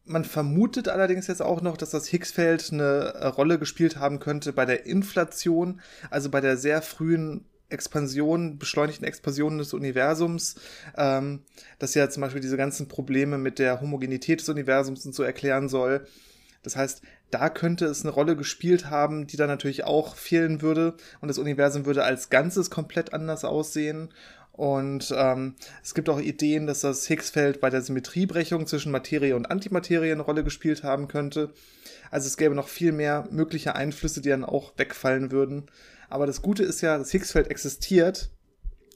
[0.05, 4.53] Man vermutet allerdings jetzt auch noch, dass das Higgsfeld eine äh, Rolle gespielt haben könnte
[4.53, 10.55] bei der Inflation, also bei der sehr frühen Expansion, beschleunigten Expansion des Universums,
[10.95, 11.41] ähm,
[11.79, 15.67] dass ja zum Beispiel diese ganzen Probleme mit der Homogenität des Universums und so erklären
[15.67, 16.07] soll.
[16.63, 20.95] Das heißt, da könnte es eine Rolle gespielt haben, die dann natürlich auch fehlen würde
[21.19, 24.09] und das Universum würde als Ganzes komplett anders aussehen.
[24.53, 29.51] Und ähm, es gibt auch Ideen, dass das Higgsfeld bei der Symmetriebrechung zwischen Materie und
[29.51, 31.53] Antimaterie eine Rolle gespielt haben könnte.
[32.09, 35.67] Also es gäbe noch viel mehr mögliche Einflüsse, die dann auch wegfallen würden.
[36.09, 38.31] Aber das Gute ist ja, das Higgsfeld existiert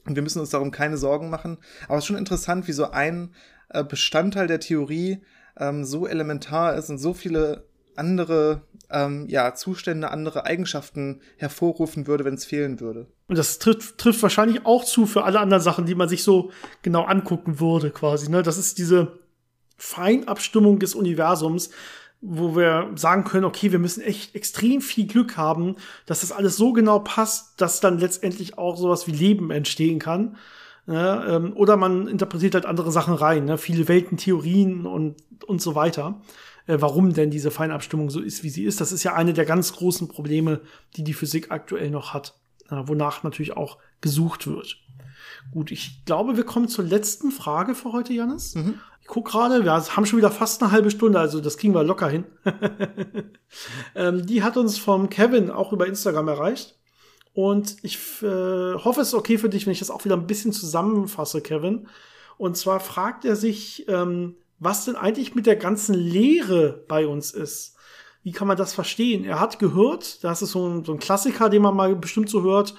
[0.07, 1.59] und wir müssen uns darum keine Sorgen machen.
[1.87, 3.35] Aber es ist schon interessant, wie so ein
[3.69, 5.21] äh, Bestandteil der Theorie
[5.59, 7.65] ähm, so elementar ist und so viele
[7.95, 13.08] andere ähm, ja, Zustände, andere Eigenschaften hervorrufen würde, wenn es fehlen würde.
[13.27, 16.51] Und das trifft, trifft wahrscheinlich auch zu für alle anderen Sachen, die man sich so
[16.82, 18.30] genau angucken würde, quasi.
[18.30, 18.43] Ne?
[18.43, 19.19] Das ist diese
[19.77, 21.71] Feinabstimmung des Universums,
[22.19, 25.75] wo wir sagen können, okay, wir müssen echt extrem viel Glück haben,
[26.06, 30.38] dass das alles so genau passt, dass dann letztendlich auch sowas wie Leben entstehen kann.
[30.86, 31.25] Ne?
[31.27, 33.58] Ähm, oder man interpretiert halt andere Sachen rein, ne?
[33.58, 35.15] viele Weltentheorien und,
[35.47, 36.21] und so weiter
[36.71, 38.79] äh, warum denn diese Feinabstimmung so ist, wie sie ist.
[38.79, 40.62] Das ist ja eine der ganz großen Probleme,
[40.95, 42.36] die die Physik aktuell noch hat,
[42.69, 44.77] äh, wonach natürlich auch gesucht wird.
[45.51, 48.55] Gut, ich glaube, wir kommen zur letzten Frage für heute, Janis.
[48.55, 48.75] Mhm.
[49.01, 51.84] Ich guck gerade, wir haben schon wieder fast eine halbe Stunde, also das kriegen wir
[51.84, 52.23] locker hin.
[53.95, 56.77] ähm, die hat uns vom Kevin auch über Instagram erreicht.
[57.34, 60.27] Und ich äh, hoffe, es ist okay für dich, wenn ich das auch wieder ein
[60.27, 61.88] bisschen zusammenfasse, Kevin.
[62.38, 67.32] Und zwar fragt er sich, ähm, was denn eigentlich mit der ganzen Lehre bei uns
[67.32, 67.76] ist.
[68.21, 69.26] Wie kann man das verstehen?
[69.26, 72.43] Er hat gehört, das ist so ein, so ein Klassiker, den man mal bestimmt so
[72.43, 72.76] hört,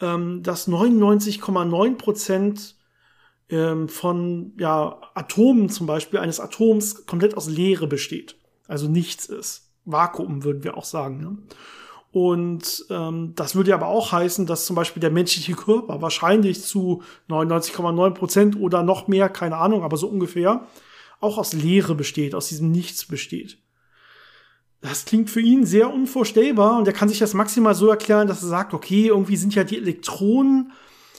[0.00, 2.74] ähm, dass 99,9 Prozent
[3.48, 8.34] ähm, von ja, Atomen zum Beispiel eines Atoms komplett aus Leere besteht.
[8.66, 9.70] Also nichts ist.
[9.84, 11.20] Vakuum würden wir auch sagen.
[11.20, 11.38] Ne?
[12.10, 17.04] Und ähm, das würde aber auch heißen, dass zum Beispiel der menschliche Körper wahrscheinlich zu
[17.28, 20.66] 99,9 Prozent oder noch mehr, keine Ahnung, aber so ungefähr,
[21.20, 23.58] auch aus Leere besteht, aus diesem Nichts besteht.
[24.80, 28.42] Das klingt für ihn sehr unvorstellbar und er kann sich das maximal so erklären, dass
[28.42, 30.72] er sagt, okay, irgendwie sind ja die Elektronen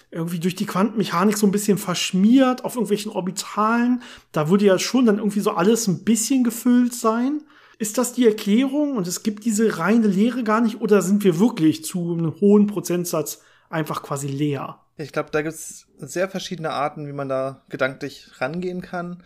[0.09, 4.01] irgendwie durch die Quantenmechanik so ein bisschen verschmiert auf irgendwelchen Orbitalen.
[4.33, 7.43] Da würde ja schon dann irgendwie so alles ein bisschen gefüllt sein.
[7.77, 11.39] Ist das die Erklärung und es gibt diese reine Leere gar nicht oder sind wir
[11.39, 14.79] wirklich zu einem hohen Prozentsatz einfach quasi leer?
[14.97, 19.23] Ich glaube, da gibt es sehr verschiedene Arten, wie man da gedanklich rangehen kann.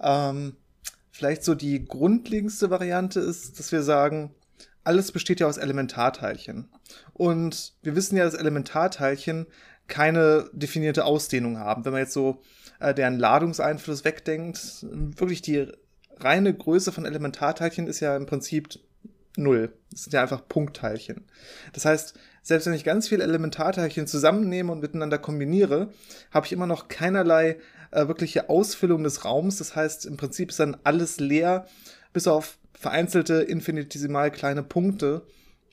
[0.00, 0.56] Ähm,
[1.10, 4.34] vielleicht so die grundlegendste Variante ist, dass wir sagen,
[4.84, 6.68] alles besteht ja aus Elementarteilchen.
[7.12, 9.46] Und wir wissen ja, dass Elementarteilchen
[9.86, 11.84] keine definierte Ausdehnung haben.
[11.84, 12.42] Wenn man jetzt so
[12.80, 15.72] äh, deren Ladungseinfluss wegdenkt, wirklich die
[16.18, 18.68] reine Größe von Elementarteilchen ist ja im Prinzip
[19.36, 19.72] null.
[19.90, 21.24] Das sind ja einfach Punktteilchen.
[21.72, 25.92] Das heißt, selbst wenn ich ganz viele Elementarteilchen zusammennehme und miteinander kombiniere,
[26.30, 27.58] habe ich immer noch keinerlei
[27.90, 29.58] äh, wirkliche Ausfüllung des Raums.
[29.58, 31.66] Das heißt, im Prinzip ist dann alles leer,
[32.12, 35.22] bis auf vereinzelte infinitesimal kleine Punkte.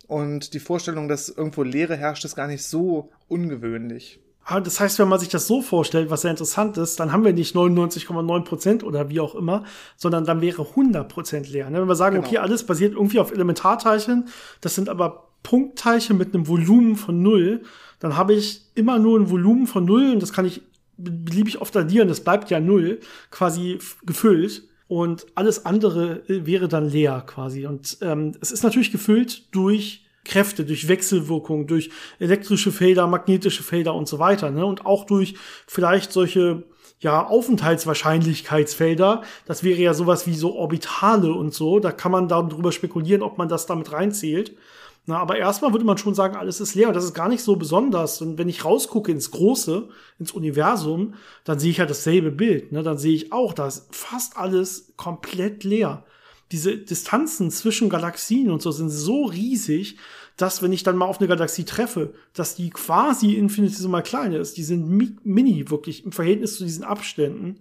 [0.07, 4.19] Und die Vorstellung, dass irgendwo Leere herrscht, ist gar nicht so ungewöhnlich.
[4.47, 7.25] Ah, das heißt, wenn man sich das so vorstellt, was sehr interessant ist, dann haben
[7.25, 9.63] wir nicht 99,9 Prozent oder wie auch immer,
[9.97, 11.67] sondern dann wäre 100 Prozent leer.
[11.71, 11.81] Ne?
[11.81, 12.27] Wenn wir sagen, genau.
[12.27, 14.27] okay, alles basiert irgendwie auf Elementarteilchen,
[14.61, 17.63] das sind aber Punktteilchen mit einem Volumen von null,
[17.99, 20.61] dann habe ich immer nur ein Volumen von null und das kann ich
[20.97, 22.99] beliebig oft addieren, das bleibt ja null,
[23.31, 24.63] quasi gefüllt.
[24.87, 27.65] Und alles andere äh, wäre dann leer quasi.
[27.65, 33.95] Und ähm, es ist natürlich gefüllt durch Kräfte, durch Wechselwirkung, durch elektrische Felder, magnetische Felder
[33.95, 34.51] und so weiter.
[34.51, 34.65] Ne?
[34.65, 35.35] Und auch durch
[35.67, 36.63] vielleicht solche
[36.99, 39.23] ja, Aufenthaltswahrscheinlichkeitsfelder.
[39.45, 41.79] Das wäre ja sowas wie so Orbitale und so.
[41.79, 44.55] Da kann man darüber spekulieren, ob man das damit reinzählt.
[45.07, 46.91] Na, aber erstmal würde man schon sagen, alles ist leer.
[46.91, 48.21] Das ist gar nicht so besonders.
[48.21, 49.87] Und wenn ich rausgucke ins Große,
[50.17, 51.13] ins Universum,
[51.43, 52.71] dann sehe ich ja dasselbe Bild.
[52.71, 52.81] Ne?
[52.81, 56.03] Dann sehe ich auch, da ist fast alles komplett leer
[56.51, 59.97] diese Distanzen zwischen Galaxien und so sind so riesig,
[60.37, 64.57] dass wenn ich dann mal auf eine Galaxie treffe, dass die quasi infinitesimal klein ist.
[64.57, 67.59] Die sind mi mini wirklich im Verhältnis zu diesen Abständen.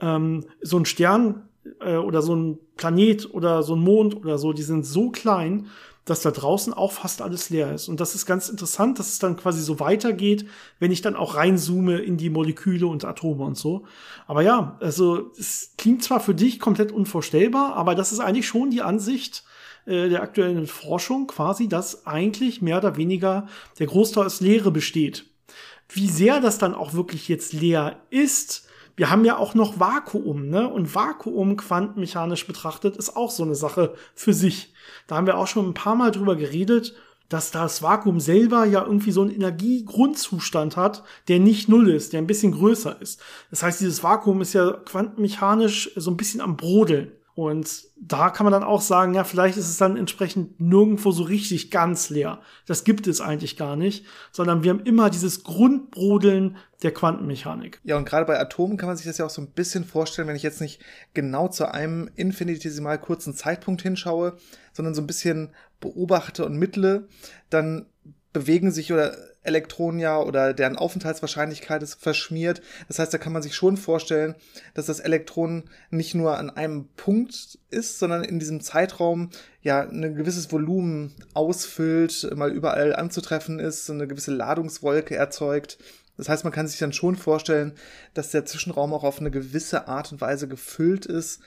[0.00, 1.48] Ähm, so ein Stern
[1.80, 5.66] äh, oder so ein Planet oder so ein Mond oder so, die sind so klein,
[6.04, 7.88] dass da draußen auch fast alles leer ist.
[7.88, 10.46] Und das ist ganz interessant, dass es dann quasi so weitergeht,
[10.78, 13.84] wenn ich dann auch reinzoome in die Moleküle und Atome und so.
[14.26, 18.70] Aber ja, also es klingt zwar für dich komplett unvorstellbar, aber das ist eigentlich schon
[18.70, 19.44] die Ansicht
[19.86, 23.46] äh, der aktuellen Forschung quasi, dass eigentlich mehr oder weniger
[23.78, 25.26] der Großteil aus Leere besteht.
[25.88, 30.48] Wie sehr das dann auch wirklich jetzt leer ist, wir haben ja auch noch Vakuum,
[30.48, 30.68] ne?
[30.68, 34.72] Und Vakuum quantenmechanisch betrachtet ist auch so eine Sache für sich.
[35.06, 36.94] Da haben wir auch schon ein paar Mal drüber geredet,
[37.28, 42.20] dass das Vakuum selber ja irgendwie so einen Energiegrundzustand hat, der nicht null ist, der
[42.20, 43.20] ein bisschen größer ist.
[43.50, 47.12] Das heißt, dieses Vakuum ist ja quantenmechanisch so ein bisschen am Brodeln.
[47.34, 51.24] Und da kann man dann auch sagen, ja, vielleicht ist es dann entsprechend nirgendwo so
[51.24, 52.40] richtig ganz leer.
[52.66, 57.80] Das gibt es eigentlich gar nicht, sondern wir haben immer dieses Grundbrodeln der Quantenmechanik.
[57.82, 60.28] Ja, und gerade bei Atomen kann man sich das ja auch so ein bisschen vorstellen,
[60.28, 60.80] wenn ich jetzt nicht
[61.12, 64.36] genau zu einem infinitesimal kurzen Zeitpunkt hinschaue,
[64.72, 67.08] sondern so ein bisschen beobachte und mittle,
[67.50, 67.86] dann
[68.32, 72.62] bewegen sich oder Elektronen ja oder deren Aufenthaltswahrscheinlichkeit ist verschmiert.
[72.88, 74.34] Das heißt, da kann man sich schon vorstellen,
[74.74, 79.30] dass das Elektron nicht nur an einem Punkt ist, sondern in diesem Zeitraum
[79.62, 85.78] ja ein gewisses Volumen ausfüllt, mal überall anzutreffen ist, eine gewisse Ladungswolke erzeugt.
[86.16, 87.72] Das heißt, man kann sich dann schon vorstellen,
[88.14, 91.40] dass der Zwischenraum auch auf eine gewisse Art und Weise gefüllt ist,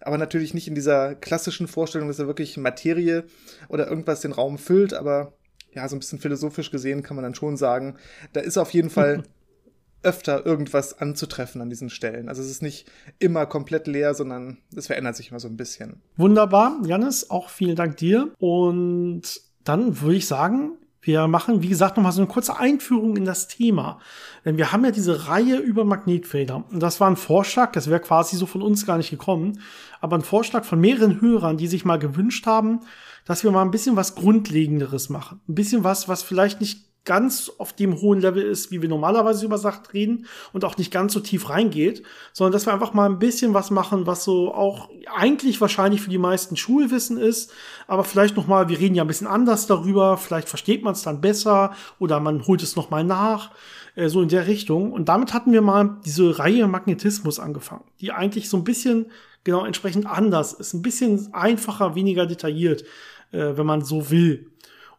[0.00, 3.24] aber natürlich nicht in dieser klassischen Vorstellung, dass er wirklich Materie
[3.68, 5.34] oder irgendwas den Raum füllt, aber
[5.72, 7.96] ja, so ein bisschen philosophisch gesehen kann man dann schon sagen,
[8.32, 9.22] da ist auf jeden Fall
[10.02, 12.28] öfter irgendwas anzutreffen an diesen Stellen.
[12.28, 16.00] Also es ist nicht immer komplett leer, sondern es verändert sich immer so ein bisschen.
[16.16, 18.32] Wunderbar, Janis, auch vielen Dank dir.
[18.38, 19.22] Und
[19.64, 23.48] dann würde ich sagen, wir machen, wie gesagt, nochmal so eine kurze Einführung in das
[23.48, 24.00] Thema.
[24.44, 26.64] Denn wir haben ja diese Reihe über Magnetfelder.
[26.70, 29.60] Und das war ein Vorschlag, das wäre quasi so von uns gar nicht gekommen,
[30.00, 32.80] aber ein Vorschlag von mehreren Hörern, die sich mal gewünscht haben,
[33.28, 35.40] dass wir mal ein bisschen was Grundlegenderes machen.
[35.48, 39.44] Ein bisschen was, was vielleicht nicht ganz auf dem hohen Level ist, wie wir normalerweise
[39.44, 43.08] über Sachen reden und auch nicht ganz so tief reingeht, sondern dass wir einfach mal
[43.08, 47.52] ein bisschen was machen, was so auch eigentlich wahrscheinlich für die meisten Schulwissen ist,
[47.86, 51.02] aber vielleicht noch mal, wir reden ja ein bisschen anders darüber, vielleicht versteht man es
[51.02, 53.52] dann besser oder man holt es noch mal nach,
[53.94, 54.92] äh, so in der Richtung.
[54.92, 59.06] Und damit hatten wir mal diese Reihe Magnetismus angefangen, die eigentlich so ein bisschen
[59.44, 62.84] genau entsprechend anders ist, ein bisschen einfacher, weniger detailliert
[63.32, 64.50] äh, wenn man so will.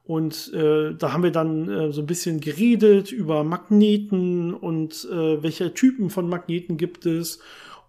[0.04, 5.44] Und äh, da haben wir dann äh, so ein bisschen geredet über Magneten und äh,
[5.44, 7.39] welche Typen von Magneten gibt es.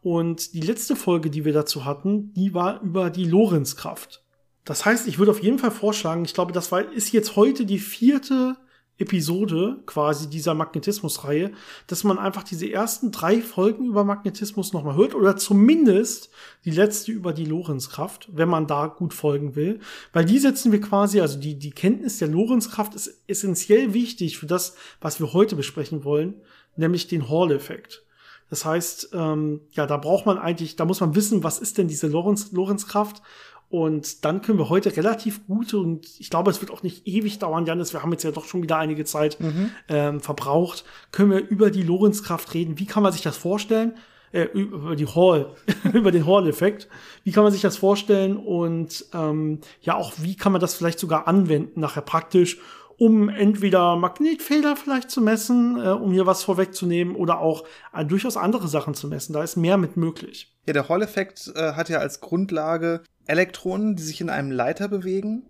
[0.03, 4.23] Und die letzte Folge, die wir dazu hatten, die war über die Lorentzkraft.
[4.65, 7.65] Das heißt, ich würde auf jeden Fall vorschlagen, ich glaube, das war, ist jetzt heute
[7.65, 8.57] die vierte
[9.01, 11.53] Episode quasi dieser Magnetismus-Reihe,
[11.87, 16.31] dass man einfach diese ersten drei Folgen über Magnetismus nochmal hört oder zumindest
[16.65, 19.81] die letzte über die Lorentzkraft, wenn man da gut folgen will.
[20.13, 24.47] Weil die setzen wir quasi, also die, die Kenntnis der Lorentzkraft ist essentiell wichtig für
[24.47, 26.35] das, was wir heute besprechen wollen,
[26.77, 28.05] nämlich den Hall-Effekt.
[28.51, 31.87] Das heißt, ähm, ja, da braucht man eigentlich, da muss man wissen, was ist denn
[31.87, 33.23] diese Lorenz, Lorentzkraft
[33.71, 37.39] und dann können wir heute relativ gut, und ich glaube, es wird auch nicht ewig
[37.39, 39.71] dauern, Janis, wir haben jetzt ja doch schon wieder einige Zeit mhm.
[39.89, 42.81] ähm, verbraucht, können wir über die Lorentzkraft reden.
[42.81, 43.95] Wie kann man sich das vorstellen?
[44.33, 45.55] Äh, über die Hall,
[45.93, 46.89] über den Hall-Effekt.
[47.23, 48.37] Wie kann man sich das vorstellen?
[48.37, 52.59] Und ähm, ja, auch wie kann man das vielleicht sogar anwenden nachher praktisch,
[52.97, 58.37] um entweder Magnetfelder vielleicht zu messen, äh, um hier was vorwegzunehmen, oder auch äh, durchaus
[58.37, 59.33] andere Sachen zu messen.
[59.33, 60.53] Da ist mehr mit möglich.
[60.67, 65.45] Ja, der Hall-Effekt äh, hat ja als Grundlage Elektronen, die sich in einem Leiter bewegen.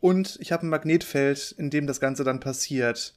[0.00, 3.14] Und ich habe ein Magnetfeld, in dem das Ganze dann passiert.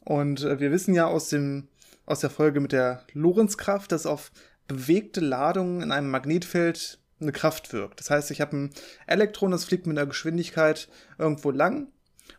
[0.00, 1.68] Und äh, wir wissen ja aus, dem,
[2.04, 4.32] aus der Folge mit der Lorentzkraft, dass auf
[4.66, 8.00] bewegte Ladungen in einem Magnetfeld eine Kraft wirkt.
[8.00, 8.70] Das heißt, ich habe ein
[9.06, 11.88] Elektron, das fliegt mit einer Geschwindigkeit irgendwo lang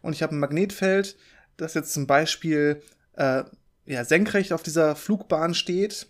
[0.02, 1.18] und ich habe ein Magnetfeld,
[1.56, 2.82] das jetzt zum Beispiel
[3.14, 3.44] äh,
[3.86, 6.08] ja, senkrecht auf dieser Flugbahn steht.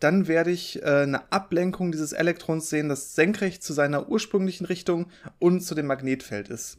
[0.00, 5.06] Dann werde ich äh, eine Ablenkung dieses Elektrons sehen, das senkrecht zu seiner ursprünglichen Richtung
[5.38, 6.78] und zu dem Magnetfeld ist.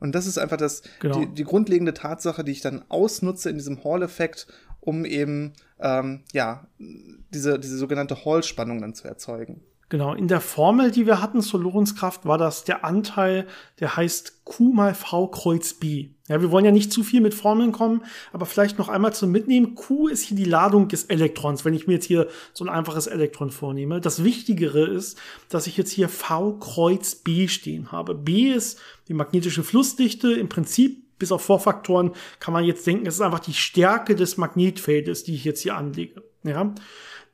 [0.00, 1.20] Und das ist einfach das, genau.
[1.20, 4.46] die, die, grundlegende Tatsache, die ich dann ausnutze in diesem Hall-Effekt,
[4.80, 9.60] um eben ähm, ja, diese, diese sogenannte Hall-Spannung dann zu erzeugen.
[9.90, 13.46] Genau, in der Formel, die wir hatten zur Lorentzkraft, war das der Anteil,
[13.80, 16.10] der heißt Q mal V Kreuz B.
[16.28, 19.30] Ja, wir wollen ja nicht zu viel mit Formeln kommen, aber vielleicht noch einmal zum
[19.30, 19.74] Mitnehmen.
[19.74, 23.06] Q ist hier die Ladung des Elektrons, wenn ich mir jetzt hier so ein einfaches
[23.06, 24.02] Elektron vornehme.
[24.02, 28.14] Das Wichtigere ist, dass ich jetzt hier V Kreuz B stehen habe.
[28.14, 30.34] B ist die magnetische Flussdichte.
[30.34, 34.36] Im Prinzip, bis auf Vorfaktoren, kann man jetzt denken, es ist einfach die Stärke des
[34.36, 36.22] Magnetfeldes, die ich jetzt hier anlege.
[36.44, 36.74] Ja.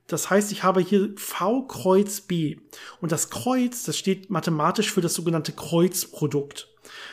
[0.06, 2.56] Das heißt, ich habe hier V Kreuz B.
[3.00, 6.68] Und das Kreuz, das steht mathematisch für das sogenannte Kreuzprodukt.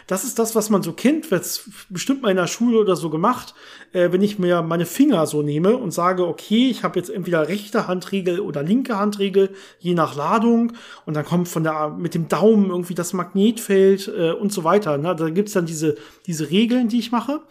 [0.08, 3.10] Das ist das, was man so kennt, wird bestimmt mal in der Schule oder so
[3.10, 3.54] gemacht,
[3.94, 7.48] äh, wenn ich mir meine Finger so nehme und sage, okay, ich habe jetzt entweder
[7.48, 10.74] rechte Handregel oder linke Handregel, je nach Ladung,
[11.06, 14.98] und dann kommt von der mit dem Daumen irgendwie das Magnetfeld äh, und so weiter.
[14.98, 15.16] Ne?
[15.16, 17.42] Da gibt's dann diese, diese Regeln, die ich mache,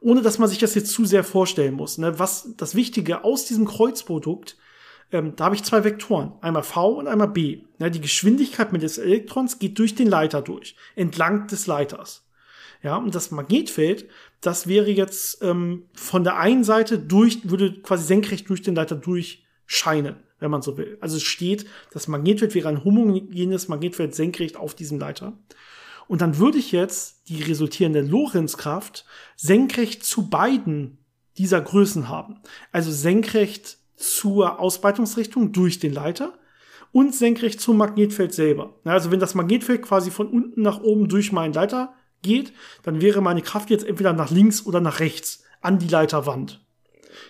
[0.00, 1.98] ohne dass man sich das jetzt zu sehr vorstellen muss.
[1.98, 2.18] Ne?
[2.18, 4.56] Was das Wichtige aus diesem Kreuzprodukt
[5.12, 7.62] ähm, da habe ich zwei Vektoren, einmal V und einmal B.
[7.78, 12.26] Ja, die Geschwindigkeit mit des Elektrons geht durch den Leiter durch, entlang des Leiters.
[12.82, 14.08] Ja, und das Magnetfeld,
[14.40, 18.94] das wäre jetzt ähm, von der einen Seite durch, würde quasi senkrecht durch den Leiter
[18.94, 20.96] durchscheinen, wenn man so will.
[21.00, 25.36] Also es steht, das Magnetfeld wäre ein homogenes Magnetfeld senkrecht auf diesem Leiter.
[26.06, 29.04] Und dann würde ich jetzt die resultierende Lorentzkraft
[29.36, 30.98] senkrecht zu beiden
[31.36, 32.40] dieser Größen haben.
[32.72, 36.32] Also senkrecht zur Ausbreitungsrichtung durch den Leiter
[36.92, 38.74] und senkrecht zum Magnetfeld selber.
[38.84, 43.20] Also wenn das Magnetfeld quasi von unten nach oben durch meinen Leiter geht, dann wäre
[43.20, 46.64] meine Kraft jetzt entweder nach links oder nach rechts an die Leiterwand.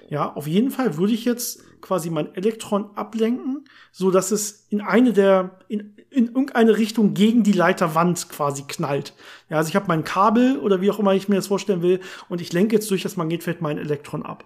[0.09, 4.81] Ja, auf jeden Fall würde ich jetzt quasi mein Elektron ablenken, so dass es in
[4.81, 9.15] eine der in, in irgendeine Richtung gegen die Leiterwand quasi knallt.
[9.49, 12.01] Ja, also ich habe mein Kabel oder wie auch immer ich mir das vorstellen will
[12.29, 14.45] und ich lenke jetzt durch das Magnetfeld mein Elektron ab.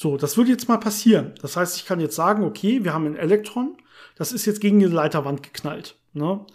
[0.00, 1.32] So, das würde jetzt mal passieren.
[1.42, 3.76] Das heißt, ich kann jetzt sagen, okay, wir haben ein Elektron,
[4.14, 5.96] das ist jetzt gegen die Leiterwand geknallt.
[6.12, 6.46] Ne?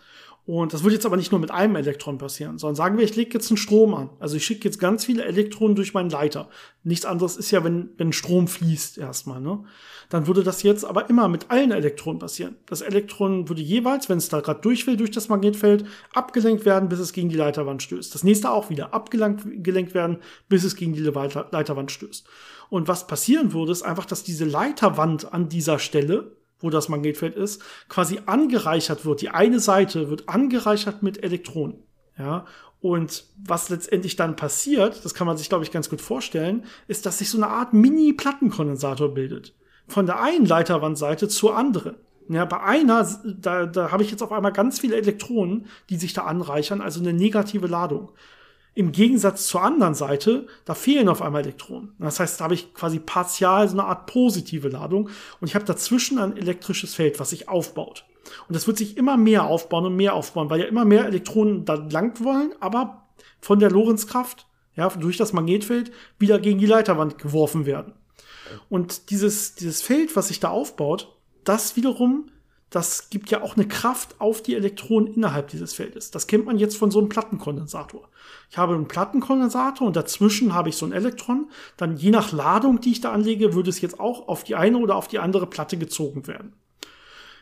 [0.45, 3.17] Und das wird jetzt aber nicht nur mit einem Elektron passieren, sondern sagen wir, ich
[3.17, 4.12] lege jetzt einen Strom an.
[4.21, 6.47] Also ich schicke jetzt ganz viele Elektronen durch meinen Leiter.
[6.86, 9.41] Nichts anderes ist ja, wenn, wenn Strom fließt erstmal.
[9.41, 9.65] Ne?
[10.08, 12.56] Dann würde das jetzt aber immer mit allen Elektronen passieren.
[12.65, 16.88] Das Elektron würde jeweils, wenn es da gerade durch will, durch das Magnetfeld, abgelenkt werden,
[16.88, 18.15] bis es gegen die Leiterwand stößt.
[18.15, 22.25] Das nächste auch wieder abgelenkt werden, bis es gegen die Leiterwand stößt.
[22.69, 27.36] Und was passieren würde, ist einfach, dass diese Leiterwand an dieser Stelle, wo das Magnetfeld
[27.36, 29.21] ist, quasi angereichert wird.
[29.21, 31.84] Die eine Seite wird angereichert mit Elektronen.
[32.17, 32.45] Ja,
[32.84, 37.06] und was letztendlich dann passiert, das kann man sich, glaube ich, ganz gut vorstellen, ist,
[37.06, 39.56] dass sich so eine Art Mini-Plattenkondensator bildet.
[39.88, 41.95] Von der einen Leiterwandseite zur anderen.
[42.28, 46.12] Ja, bei einer, da, da habe ich jetzt auf einmal ganz viele Elektronen, die sich
[46.12, 48.12] da anreichern, also eine negative Ladung.
[48.75, 51.93] Im Gegensatz zur anderen Seite, da fehlen auf einmal Elektronen.
[51.99, 55.09] Das heißt, da habe ich quasi partial so eine Art positive Ladung
[55.39, 58.05] und ich habe dazwischen ein elektrisches Feld, was sich aufbaut.
[58.47, 61.65] Und das wird sich immer mehr aufbauen und mehr aufbauen, weil ja immer mehr Elektronen
[61.65, 63.07] da lang wollen, aber
[63.39, 67.93] von der Lorentzkraft, ja, durch das Magnetfeld wieder gegen die Leiterwand geworfen werden.
[68.69, 72.29] Und dieses, dieses Feld, was sich da aufbaut, das wiederum
[72.73, 76.09] das gibt ja auch eine Kraft auf die Elektronen innerhalb dieses Feldes.
[76.09, 78.09] Das kennt man jetzt von so einem Plattenkondensator.
[78.49, 81.51] Ich habe einen Plattenkondensator und dazwischen habe ich so ein Elektron.
[81.77, 84.79] Dann je nach Ladung, die ich da anlege, würde es jetzt auch auf die eine
[84.79, 86.53] oder auf die andere Platte gezogen werden.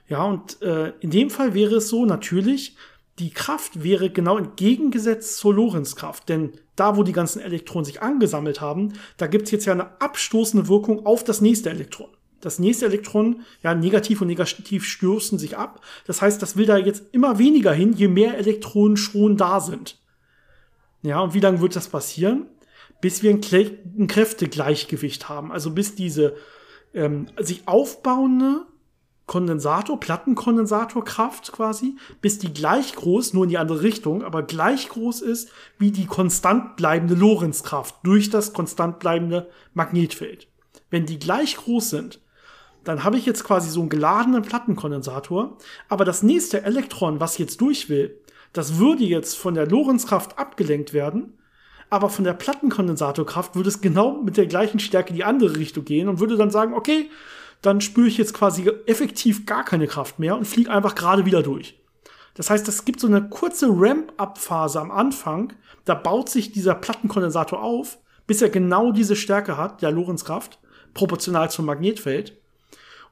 [0.09, 2.75] Ja, und äh, in dem Fall wäre es so natürlich,
[3.17, 6.27] die Kraft wäre genau entgegengesetzt zur Lorentzkraft.
[6.27, 10.01] Denn da, wo die ganzen Elektronen sich angesammelt haben, da gibt es jetzt ja eine
[10.01, 12.09] abstoßende Wirkung auf das nächste Elektron
[12.41, 15.81] das nächste Elektron, ja, negativ und negativ stürzen sich ab.
[16.05, 19.99] Das heißt, das will da jetzt immer weniger hin, je mehr Elektronen schon da sind.
[21.03, 22.47] Ja, und wie lange wird das passieren?
[23.01, 23.41] Bis wir ein,
[23.97, 25.51] ein Kräftegleichgewicht haben.
[25.51, 26.35] Also bis diese
[26.93, 28.65] ähm, sich aufbauende
[29.31, 35.21] Kondensator, Plattenkondensatorkraft quasi, bis die gleich groß, nur in die andere Richtung, aber gleich groß
[35.21, 40.47] ist wie die konstant bleibende Lorentzkraft durch das konstant bleibende Magnetfeld.
[40.89, 42.19] Wenn die gleich groß sind,
[42.84, 45.57] dann habe ich jetzt quasi so einen geladenen Plattenkondensator,
[45.89, 48.19] aber das nächste Elektron, was jetzt durch will,
[48.53, 51.38] das würde jetzt von der Lorentzkraft abgelenkt werden,
[51.89, 55.86] aber von der Plattenkondensatorkraft würde es genau mit der gleichen Stärke in die andere Richtung
[55.86, 57.09] gehen und würde dann sagen, okay,
[57.61, 61.43] dann spüre ich jetzt quasi effektiv gar keine Kraft mehr und fliege einfach gerade wieder
[61.43, 61.79] durch.
[62.34, 65.53] Das heißt, es gibt so eine kurze Ramp-up-Phase am Anfang,
[65.86, 70.59] da baut sich dieser Plattenkondensator auf, bis er genau diese Stärke hat, der Lorentzkraft,
[70.93, 72.40] proportional zum Magnetfeld.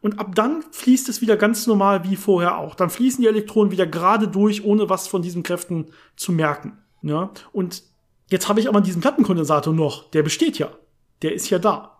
[0.01, 2.75] Und ab dann fließt es wieder ganz normal wie vorher auch.
[2.75, 6.77] Dann fließen die Elektronen wieder gerade durch, ohne was von diesen Kräften zu merken.
[7.01, 7.31] Ja?
[7.51, 7.83] Und
[8.29, 10.09] jetzt habe ich aber diesen Plattenkondensator noch.
[10.11, 10.69] Der besteht ja.
[11.21, 11.99] Der ist ja da.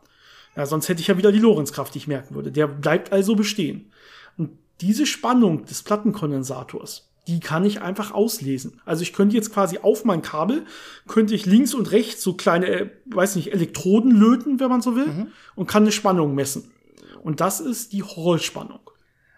[0.56, 2.52] Ja, sonst hätte ich ja wieder die Lorentzkraft, die ich merken würde.
[2.52, 3.92] Der bleibt also bestehen.
[4.38, 8.82] Und diese Spannung des Plattenkondensators, die kann ich einfach auslesen.
[8.86, 10.66] Also ich könnte jetzt quasi auf mein Kabel,
[11.08, 14.96] könnte ich links und rechts so kleine, äh, weiß nicht, Elektroden löten, wenn man so
[14.96, 15.28] will, mhm.
[15.56, 16.72] und kann eine Spannung messen.
[17.20, 18.90] Und das ist die Hall-Spannung.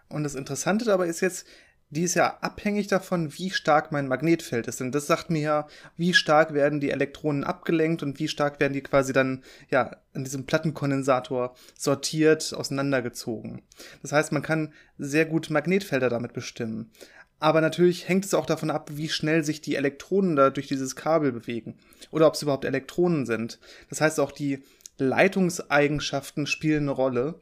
[0.09, 1.45] Und das Interessante dabei ist jetzt,
[1.89, 4.79] die ist ja abhängig davon, wie stark mein Magnetfeld ist.
[4.79, 5.67] Denn das sagt mir ja,
[5.97, 10.23] wie stark werden die Elektronen abgelenkt und wie stark werden die quasi dann, ja, in
[10.23, 13.61] diesem Plattenkondensator sortiert, auseinandergezogen.
[14.01, 16.91] Das heißt, man kann sehr gut Magnetfelder damit bestimmen.
[17.39, 20.95] Aber natürlich hängt es auch davon ab, wie schnell sich die Elektronen da durch dieses
[20.95, 21.75] Kabel bewegen.
[22.11, 23.59] Oder ob es überhaupt Elektronen sind.
[23.89, 24.63] Das heißt, auch die
[24.97, 27.41] Leitungseigenschaften spielen eine Rolle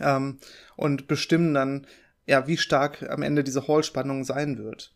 [0.00, 0.38] ähm,
[0.76, 1.86] und bestimmen dann,
[2.26, 4.92] ja, wie stark am Ende diese Hall-Spannung sein wird.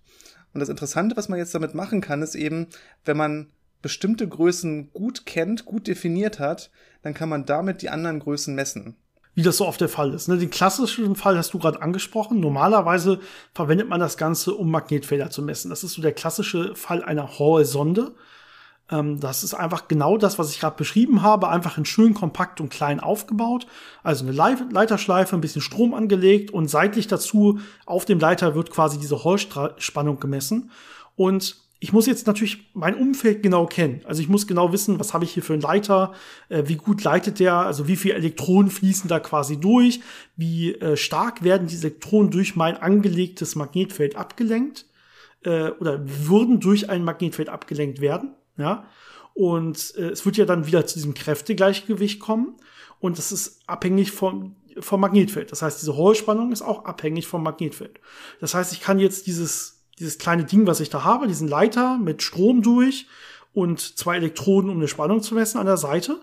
[0.53, 2.66] Und das Interessante, was man jetzt damit machen kann, ist eben,
[3.05, 3.49] wenn man
[3.80, 6.70] bestimmte Größen gut kennt, gut definiert hat,
[7.03, 8.97] dann kann man damit die anderen Größen messen.
[9.34, 10.28] Wie das so oft der Fall ist.
[10.28, 10.36] Ne?
[10.36, 12.38] Den klassischen Fall hast du gerade angesprochen.
[12.38, 13.18] Normalerweise
[13.55, 15.70] verwendet man das Ganze, um Magnetfelder zu messen.
[15.70, 18.14] Das ist so der klassische Fall einer Hall-Sonde.
[18.93, 22.61] Ähm, das ist einfach genau das, was ich gerade beschrieben habe, einfach in schön kompakt
[22.61, 23.66] und klein aufgebaut.
[24.03, 28.99] Also eine Leiterschleife, ein bisschen Strom angelegt und seitlich dazu auf dem Leiter wird quasi
[28.99, 30.70] diese Hallspannung gemessen.
[31.16, 34.03] Und ich muss jetzt natürlich mein Umfeld genau kennen.
[34.05, 36.12] Also ich muss genau wissen, was habe ich hier für einen Leiter,
[36.49, 40.01] äh, wie gut leitet der, also wie viele Elektronen fließen da quasi durch,
[40.36, 44.86] wie äh, stark werden die Elektronen durch mein angelegtes Magnetfeld abgelenkt
[45.45, 48.36] äh, oder würden durch ein Magnetfeld abgelenkt werden.
[48.62, 48.86] Ja.
[49.34, 52.56] Und äh, es wird ja dann wieder zu diesem Kräftegleichgewicht kommen.
[53.00, 55.50] Und das ist abhängig vom, vom Magnetfeld.
[55.50, 57.98] Das heißt, diese Hohlspannung ist auch abhängig vom Magnetfeld.
[58.40, 61.98] Das heißt, ich kann jetzt dieses, dieses kleine Ding, was ich da habe, diesen Leiter
[61.98, 63.08] mit Strom durch
[63.52, 66.20] und zwei Elektroden, um eine Spannung zu messen an der Seite,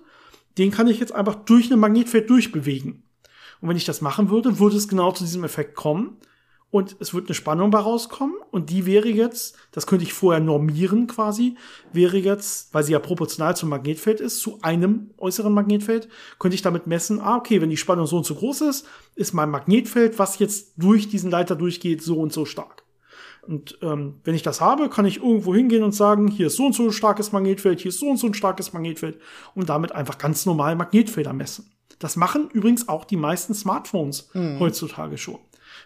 [0.58, 3.04] den kann ich jetzt einfach durch ein Magnetfeld durchbewegen.
[3.60, 6.18] Und wenn ich das machen würde, würde es genau zu diesem Effekt kommen
[6.72, 10.40] und es wird eine Spannung bei rauskommen und die wäre jetzt, das könnte ich vorher
[10.40, 11.56] normieren quasi,
[11.94, 16.62] wäre jetzt, weil sie ja proportional zum Magnetfeld ist, zu einem äußeren Magnetfeld, könnte ich
[16.62, 20.20] damit messen, ah, okay, wenn die Spannung so und so groß ist, ist mein Magnetfeld,
[20.20, 22.84] was jetzt durch diesen Leiter durchgeht, so und so stark.
[23.42, 26.68] Und ähm, wenn ich das habe, kann ich irgendwo hingehen und sagen, hier ist so
[26.68, 29.20] und so ein starkes Magnetfeld, hier ist so und so ein starkes Magnetfeld
[29.56, 31.72] und damit einfach ganz normal Magnetfelder messen.
[31.98, 34.60] Das machen übrigens auch die meisten Smartphones mhm.
[34.60, 35.40] heutzutage schon.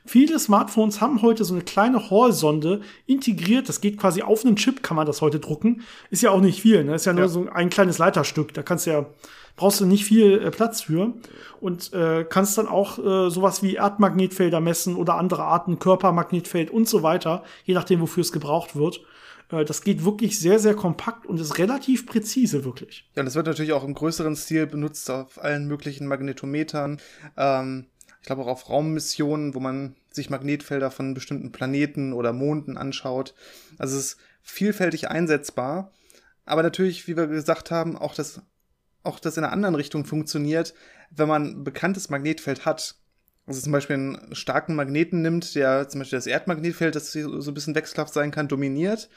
[0.06, 3.70] Viele Smartphones haben heute so eine kleine Hall-Sonde integriert.
[3.70, 5.82] Das geht quasi auf einen Chip, kann man das heute drucken.
[6.10, 6.96] Ist ja auch nicht viel, ne?
[6.96, 7.28] Ist ja nur ja.
[7.30, 8.54] so ein kleines Leiterstück.
[8.54, 9.06] Da kannst du ja,
[9.56, 11.14] brauchst du nicht viel äh, Platz für.
[11.62, 16.90] Und äh, kannst dann auch äh, sowas wie Erdmagnetfelder messen oder andere Arten, Körpermagnetfeld und
[16.90, 19.00] so weiter, je nachdem, wofür es gebraucht wird.
[19.54, 23.10] Äh, das geht wirklich sehr, sehr kompakt und ist relativ präzise, wirklich.
[23.16, 27.00] Ja, und das wird natürlich auch im größeren Stil benutzt auf allen möglichen Magnetometern.
[27.38, 27.86] Ähm,
[28.24, 33.36] ich glaube auch auf Raummissionen, wo man sich Magnetfelder von bestimmten Planeten oder Monden anschaut.
[33.78, 35.92] Also es ist vielfältig einsetzbar.
[36.46, 38.42] Aber natürlich, wie wir gesagt haben, auch das,
[39.04, 40.74] auch das in einer anderen Richtung funktioniert,
[41.12, 42.96] wenn man ein bekanntes Magnetfeld hat.
[43.46, 47.54] Also zum Beispiel einen starken Magneten nimmt, der zum Beispiel das Erdmagnetfeld, das so ein
[47.54, 49.10] bisschen wechselhaft sein kann, dominiert.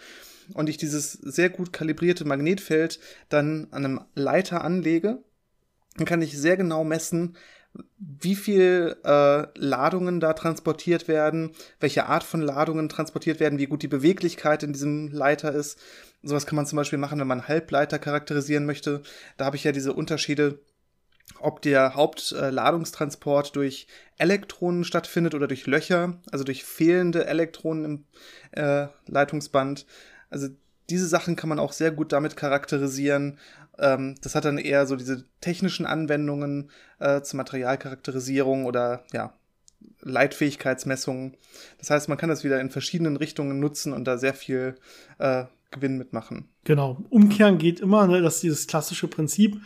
[0.52, 2.98] Und ich dieses sehr gut kalibrierte Magnetfeld
[3.28, 5.22] dann an einem Leiter anlege,
[5.96, 7.36] dann kann ich sehr genau messen,
[7.98, 13.82] wie viel äh, Ladungen da transportiert werden, welche Art von Ladungen transportiert werden, wie gut
[13.82, 15.78] die Beweglichkeit in diesem Leiter ist.
[16.22, 19.02] Sowas kann man zum Beispiel machen, wenn man Halbleiter charakterisieren möchte.
[19.36, 20.60] Da habe ich ja diese Unterschiede,
[21.40, 23.86] ob der Hauptladungstransport äh, durch
[24.18, 28.04] Elektronen stattfindet oder durch Löcher, also durch fehlende Elektronen im
[28.52, 29.86] äh, Leitungsband.
[30.30, 30.48] Also
[30.90, 33.38] diese Sachen kann man auch sehr gut damit charakterisieren
[33.78, 39.32] ähm, das hat dann eher so diese technischen Anwendungen äh, zur Materialcharakterisierung oder ja,
[40.00, 41.36] Leitfähigkeitsmessungen.
[41.78, 44.76] Das heißt, man kann das wieder in verschiedenen Richtungen nutzen und da sehr viel
[45.18, 46.48] äh, Gewinn mitmachen.
[46.64, 47.04] Genau.
[47.10, 49.60] Umkehren geht immer, ne, das ist dieses klassische Prinzip.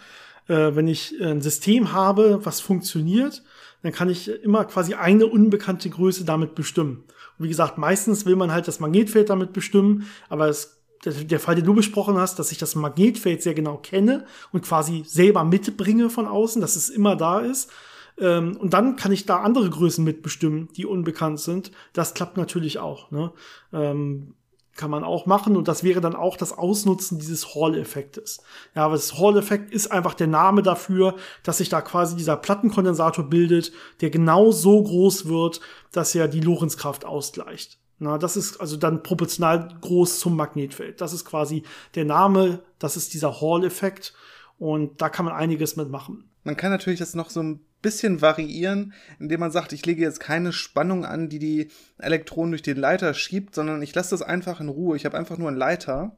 [0.49, 3.43] Äh, wenn ich ein System habe, was funktioniert,
[3.83, 7.05] dann kann ich immer quasi eine unbekannte Größe damit bestimmen.
[7.39, 11.55] Und wie gesagt, meistens will man halt das Magnetfeld damit bestimmen, aber es der Fall,
[11.55, 16.11] den du besprochen hast, dass ich das Magnetfeld sehr genau kenne und quasi selber mitbringe
[16.11, 17.71] von außen, dass es immer da ist.
[18.19, 21.73] Ähm, und dann kann ich da andere Größen mitbestimmen, die unbekannt sind.
[21.95, 23.11] Das klappt natürlich auch.
[23.11, 23.33] Ne?
[23.73, 24.35] Ähm,
[24.77, 28.43] kann man auch machen und das wäre dann auch das Ausnutzen dieses Hall-Effektes.
[28.75, 33.25] Ja, aber das Hall-Effekt ist einfach der Name dafür, dass sich da quasi dieser Plattenkondensator
[33.25, 35.61] bildet, der genau so groß wird,
[35.93, 37.79] dass er die Lorentzkraft ausgleicht.
[38.03, 41.03] Na, das ist also dann proportional groß zum Magnetfeld.
[41.03, 44.15] Das ist quasi der Name, das ist dieser Hall-Effekt
[44.59, 46.25] und da kann man einiges mitmachen.
[46.43, 50.19] Man kann natürlich das noch so ein bisschen variieren, indem man sagt, ich lege jetzt
[50.19, 54.61] keine Spannung an, die die Elektronen durch den Leiter schiebt, sondern ich lasse das einfach
[54.61, 54.97] in Ruhe.
[54.97, 56.17] Ich habe einfach nur einen Leiter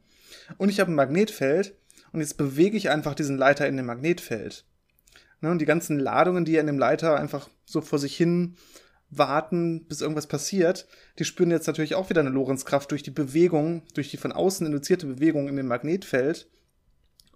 [0.58, 1.74] und ich habe ein Magnetfeld
[2.12, 4.64] und jetzt bewege ich einfach diesen Leiter in dem Magnetfeld.
[5.40, 8.54] Ne, und die ganzen Ladungen, die in dem Leiter einfach so vor sich hin
[9.12, 10.86] warten, bis irgendwas passiert,
[11.18, 14.66] die spüren jetzt natürlich auch wieder eine Lorentzkraft durch die Bewegung, durch die von außen
[14.66, 16.48] induzierte Bewegung in dem Magnetfeld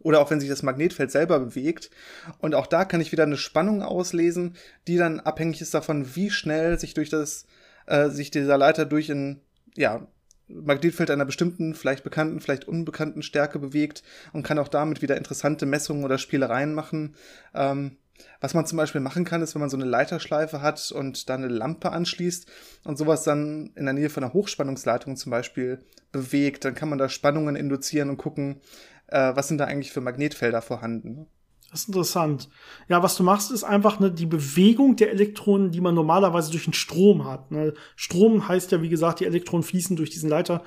[0.01, 1.91] oder auch wenn sich das Magnetfeld selber bewegt.
[2.39, 4.57] Und auch da kann ich wieder eine Spannung auslesen,
[4.87, 7.47] die dann abhängig ist davon, wie schnell sich durch das,
[7.87, 9.43] äh, sich dieser Leiter durch ein,
[9.77, 10.07] ja,
[10.49, 15.67] Magnetfeld einer bestimmten, vielleicht bekannten, vielleicht unbekannten Stärke bewegt und kann auch damit wieder interessante
[15.67, 17.17] Messungen oder Spielereien machen.
[17.53, 17.97] Ähm,
[18.41, 21.35] was man zum Beispiel machen kann, ist, wenn man so eine Leiterschleife hat und da
[21.35, 22.47] eine Lampe anschließt
[22.85, 26.99] und sowas dann in der Nähe von einer Hochspannungsleitung zum Beispiel bewegt, dann kann man
[26.99, 28.61] da Spannungen induzieren und gucken,
[29.09, 31.27] äh, was sind da eigentlich für Magnetfelder vorhanden.
[31.71, 32.49] Das ist interessant.
[32.89, 36.67] Ja, was du machst, ist einfach ne, die Bewegung der Elektronen, die man normalerweise durch
[36.67, 37.51] einen Strom hat.
[37.51, 37.75] Ne?
[37.97, 40.63] Strom heißt ja, wie gesagt, die Elektronen fließen durch diesen Leiter.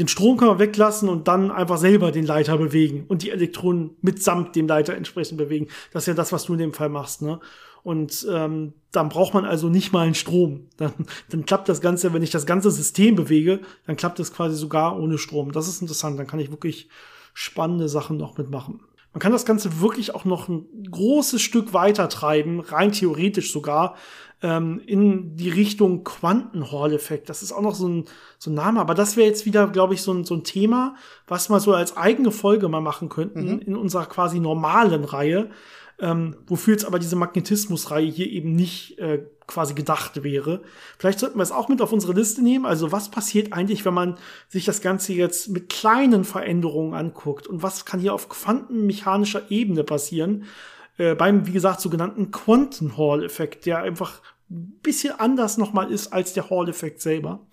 [0.00, 3.90] Den Strom kann man weglassen und dann einfach selber den Leiter bewegen und die Elektronen
[4.00, 5.68] mitsamt dem Leiter entsprechend bewegen.
[5.92, 7.20] Das ist ja das, was du in dem Fall machst.
[7.20, 7.38] Ne?
[7.82, 10.68] Und ähm, dann braucht man also nicht mal einen Strom.
[10.78, 10.92] Dann,
[11.28, 14.98] dann klappt das Ganze, wenn ich das ganze System bewege, dann klappt es quasi sogar
[14.98, 15.52] ohne Strom.
[15.52, 16.18] Das ist interessant.
[16.18, 16.88] Dann kann ich wirklich
[17.34, 18.80] spannende Sachen noch mitmachen.
[19.12, 23.96] Man kann das Ganze wirklich auch noch ein großes Stück weiter treiben, rein theoretisch sogar,
[24.42, 27.28] ähm, in die Richtung Quanten-Hall-Effekt.
[27.28, 28.04] Das ist auch noch so ein,
[28.38, 30.96] so ein Name, aber das wäre jetzt wieder, glaube ich, so ein, so ein Thema,
[31.26, 33.58] was wir so als eigene Folge mal machen könnten mhm.
[33.60, 35.50] in unserer quasi normalen Reihe
[36.00, 40.62] ähm, wofür jetzt aber diese Magnetismusreihe hier eben nicht äh, quasi gedacht wäre.
[40.98, 42.66] Vielleicht sollten wir es auch mit auf unsere Liste nehmen.
[42.66, 44.16] Also was passiert eigentlich, wenn man
[44.48, 49.84] sich das Ganze jetzt mit kleinen Veränderungen anguckt und was kann hier auf quantenmechanischer Ebene
[49.84, 50.44] passieren?
[51.00, 54.20] Äh, beim, wie gesagt, sogenannten Quanten Hall-Effekt, der einfach
[54.50, 57.46] ein bisschen anders nochmal ist als der Hall-Effekt selber.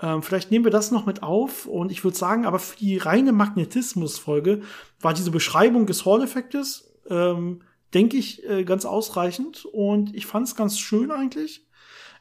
[0.00, 2.96] Ähm, vielleicht nehmen wir das noch mit auf und ich würde sagen, aber für die
[2.96, 4.62] reine Magnetismus-Folge
[4.98, 7.60] war diese Beschreibung des Hall-Effektes ähm,
[7.92, 11.66] denke ich, äh, ganz ausreichend und ich fand es ganz schön eigentlich.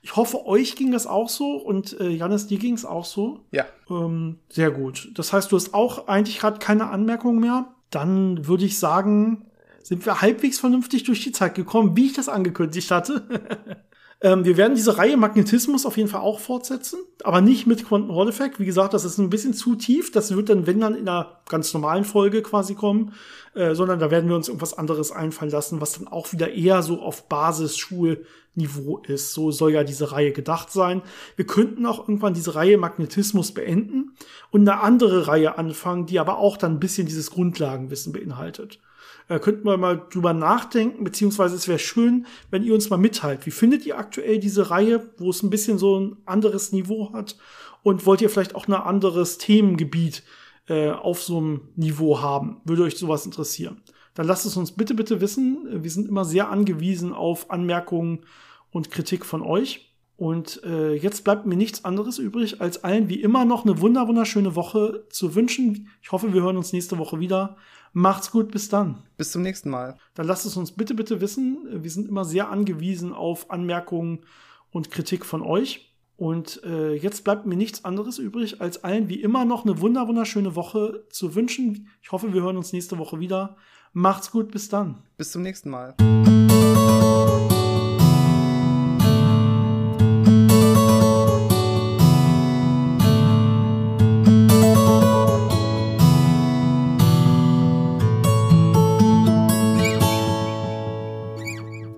[0.01, 3.45] Ich hoffe, euch ging das auch so und äh, Janis, dir ging es auch so.
[3.51, 3.65] Ja.
[3.89, 5.09] Ähm, sehr gut.
[5.13, 7.73] Das heißt, du hast auch eigentlich gerade keine Anmerkung mehr.
[7.91, 9.48] Dann würde ich sagen,
[9.83, 13.23] sind wir halbwegs vernünftig durch die Zeit gekommen, wie ich das angekündigt hatte.
[14.21, 18.13] Ähm, wir werden diese Reihe Magnetismus auf jeden Fall auch fortsetzen, aber nicht mit Quantum
[18.15, 18.59] Hall Effect.
[18.59, 20.11] Wie gesagt, das ist ein bisschen zu tief.
[20.11, 23.13] Das wird dann, wenn dann in einer ganz normalen Folge quasi kommen,
[23.53, 26.83] äh, sondern da werden wir uns irgendwas anderes einfallen lassen, was dann auch wieder eher
[26.83, 29.31] so auf Basisschulniveau ist.
[29.31, 31.01] So soll ja diese Reihe gedacht sein.
[31.37, 34.15] Wir könnten auch irgendwann diese Reihe Magnetismus beenden
[34.51, 38.79] und eine andere Reihe anfangen, die aber auch dann ein bisschen dieses Grundlagenwissen beinhaltet
[39.29, 43.45] äh, könnten wir mal drüber nachdenken, beziehungsweise es wäre schön, wenn ihr uns mal mitteilt.
[43.45, 47.37] Wie findet ihr aktuell diese Reihe, wo es ein bisschen so ein anderes Niveau hat?
[47.81, 50.23] Und wollt ihr vielleicht auch ein anderes Themengebiet
[50.67, 52.59] äh, auf so einem Niveau haben?
[52.65, 53.81] Würde euch sowas interessieren?
[54.15, 55.83] Dann lasst es uns bitte, bitte wissen.
[55.83, 58.25] Wir sind immer sehr angewiesen auf Anmerkungen
[58.71, 59.95] und Kritik von euch.
[60.17, 64.07] Und äh, jetzt bleibt mir nichts anderes übrig, als allen wie immer noch eine wunder
[64.09, 65.87] wunderschöne Woche zu wünschen.
[66.01, 67.55] Ich hoffe, wir hören uns nächste Woche wieder.
[67.93, 69.03] Macht's gut, bis dann.
[69.17, 69.97] Bis zum nächsten Mal.
[70.13, 71.83] Dann lasst es uns bitte, bitte wissen.
[71.83, 74.19] Wir sind immer sehr angewiesen auf Anmerkungen
[74.71, 75.95] und Kritik von euch.
[76.15, 80.07] Und äh, jetzt bleibt mir nichts anderes übrig, als allen wie immer noch eine wunder
[80.07, 81.87] wunderschöne Woche zu wünschen.
[82.01, 83.55] Ich hoffe, wir hören uns nächste Woche wieder.
[83.93, 85.03] Macht's gut, bis dann.
[85.17, 85.95] Bis zum nächsten Mal.